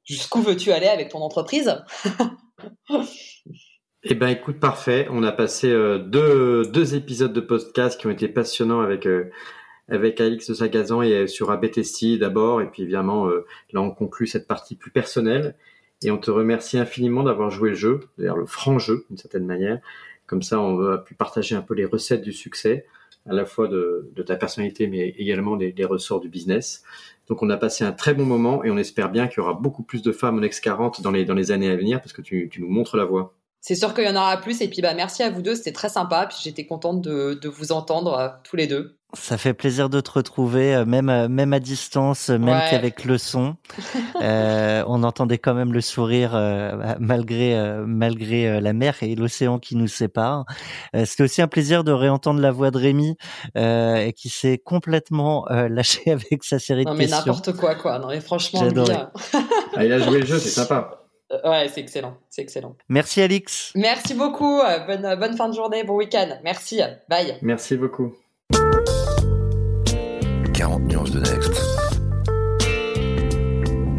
jusqu'où 0.06 0.42
veux-tu 0.42 0.72
aller 0.72 0.88
avec 0.88 1.10
ton 1.10 1.20
entreprise? 1.20 1.84
Eh 4.04 4.16
ben, 4.16 4.30
écoute, 4.30 4.60
parfait. 4.60 5.08
On 5.12 5.24
a 5.24 5.32
passé 5.32 5.70
euh, 5.70 5.98
deux, 6.00 6.64
deux 6.66 6.96
épisodes 6.96 7.34
de 7.34 7.42
podcast 7.42 8.00
qui 8.00 8.08
ont 8.08 8.12
été 8.12 8.30
passionnants 8.30 8.80
avec 8.80 9.06
euh, 9.06 9.30
avec 9.90 10.22
Alix 10.22 10.50
de 10.50 10.54
Sagazan 10.54 11.02
et 11.02 11.28
sur 11.28 11.52
ABTST 11.52 12.18
d'abord, 12.20 12.62
et 12.62 12.68
puis 12.70 12.84
évidemment 12.84 13.28
là 13.28 13.82
on 13.82 13.90
conclut 13.90 14.28
cette 14.28 14.48
partie 14.48 14.76
plus 14.76 14.92
personnelle. 14.92 15.56
Et 16.04 16.12
on 16.12 16.18
te 16.18 16.32
remercie 16.32 16.78
infiniment 16.78 17.24
d'avoir 17.24 17.50
joué 17.50 17.70
le 17.70 17.76
jeu, 17.76 18.00
d'ailleurs 18.18 18.38
le 18.38 18.46
franc 18.46 18.80
jeu 18.80 19.06
d'une 19.10 19.18
certaine 19.18 19.46
manière. 19.46 19.80
Comme 20.28 20.44
ça, 20.44 20.60
on 20.60 20.80
a 20.92 20.98
pu 21.00 21.16
partager 21.16 21.56
un 21.56 21.62
peu 21.62 21.74
les 21.74 21.86
recettes 21.86 22.22
du 22.22 22.34
succès 22.34 22.86
à 23.28 23.34
la 23.34 23.46
fois 23.46 23.68
de, 23.68 24.10
de 24.16 24.24
ta 24.24 24.36
personnalité, 24.36 24.88
mais 24.88 25.10
également 25.18 25.58
des, 25.58 25.72
des, 25.74 25.86
ressorts 25.86 26.20
du 26.22 26.30
business. 26.30 26.84
Donc 27.28 27.44
on 27.44 27.50
a 27.50 27.58
passé 27.58 27.84
un 27.84 27.92
très 27.92 28.14
bon 28.14 28.26
moment 28.26 28.64
et 28.64 28.72
on 28.72 28.78
espère 28.78 29.10
bien 29.12 29.28
qu'il 29.28 29.40
y 29.40 29.42
aura 29.42 29.56
beaucoup 29.56 29.84
plus 29.84 30.02
de 30.04 30.12
femmes 30.12 30.38
au 30.38 30.40
Next 30.40 30.64
40 30.64 31.02
dans 31.02 31.12
les, 31.12 31.26
dans 31.26 31.34
les 31.34 31.52
années 31.52 31.70
à 31.70 31.76
venir 31.76 32.00
parce 32.00 32.14
que 32.14 32.22
tu, 32.22 32.48
tu 32.50 32.62
nous 32.62 32.70
montres 32.70 32.96
la 32.96 33.06
voie. 33.06 33.34
C'est 33.62 33.76
sûr 33.76 33.94
qu'il 33.94 34.06
y 34.06 34.10
en 34.10 34.16
aura 34.16 34.38
plus. 34.38 34.62
Et 34.62 34.68
puis, 34.70 34.82
bah, 34.82 34.94
merci 34.94 35.24
à 35.24 35.30
vous 35.30 35.42
deux. 35.42 35.56
C'était 35.56 35.74
très 35.74 35.90
sympa. 35.90 36.28
Puis, 36.28 36.40
j'étais 36.44 36.66
contente 36.66 37.02
de, 37.02 37.34
de, 37.34 37.50
vous 37.50 37.72
entendre 37.72 38.14
euh, 38.14 38.30
tous 38.44 38.56
les 38.56 38.68
deux. 38.68 39.00
Ça 39.14 39.40
fait 39.40 39.56
plaisir 39.56 39.90
de 39.90 40.02
te 40.02 40.12
retrouver, 40.12 40.76
euh, 40.76 40.86
même, 40.86 41.10
euh, 41.10 41.28
même 41.28 41.52
à 41.52 41.60
distance, 41.60 42.30
même 42.30 42.44
ouais. 42.44 42.68
qu'avec 42.70 43.06
le 43.06 43.18
son. 43.18 43.56
euh, 44.22 44.84
on 44.86 45.02
entendait 45.02 45.40
quand 45.40 45.56
même 45.56 45.74
le 45.74 45.82
sourire 45.82 46.34
malgré, 47.00 47.58
malgré 47.88 48.62
la 48.62 48.74
mer 48.74 48.98
et 49.02 49.16
l'océan 49.16 49.58
qui 49.58 49.76
nous 49.76 49.88
séparent. 49.88 50.46
C'était 51.06 51.24
aussi 51.24 51.42
un 51.42 51.48
plaisir 51.48 51.84
de 51.84 51.92
réentendre 51.92 52.40
la 52.40 52.52
voix 52.52 52.70
de 52.70 52.78
Rémi, 52.78 53.18
euh, 53.58 54.12
qui 54.12 54.30
s'est 54.30 54.60
complètement 54.64 55.46
lâché 55.50 56.12
avec 56.12 56.44
sa 56.44 56.60
série 56.60 56.86
non, 56.86 56.94
de 56.94 57.00
questions. 57.00 57.18
Non, 57.18 57.24
mais 57.26 57.32
n'importe 57.32 57.58
quoi, 57.58 57.76
quoi. 57.76 57.98
Non, 57.98 58.10
mais 58.10 58.22
franchement, 58.22 58.62
bien. 58.68 59.10
ah, 59.76 59.86
il 59.86 59.92
a 59.92 60.00
joué 60.00 60.20
le 60.20 60.26
jeu, 60.26 60.38
c'est 60.38 60.50
sympa. 60.50 61.09
Ouais, 61.44 61.68
c'est 61.74 61.82
excellent, 61.82 62.18
c'est 62.30 62.42
excellent. 62.42 62.76
Merci 62.90 63.22
Alix. 63.22 63.72
Merci 63.76 64.14
beaucoup. 64.16 64.62
Bonne, 64.88 65.16
bonne 65.20 65.38
fin 65.38 65.50
de 65.50 65.54
journée, 65.54 65.84
bon 65.84 65.96
week-end. 65.96 66.40
Merci. 66.44 66.82
Bye. 67.08 67.38
Merci 67.42 67.78
beaucoup. 67.78 68.14
40 70.54 70.82
nuances 70.84 71.12
de 71.12 71.20
Next. 71.20 71.52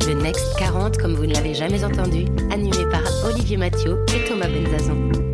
Le 0.07 0.15
Next 0.23 0.59
40, 0.59 0.99
comme 0.99 1.15
vous 1.15 1.27
ne 1.27 1.35
l'avez 1.35 1.55
jamais 1.55 1.85
entendu, 1.85 2.25
animé 2.51 2.85
par 2.91 3.03
Olivier 3.25 3.57
Mathieu 3.57 4.05
et 4.15 4.29
Thomas 4.29 4.49
Benzazon. 4.49 5.30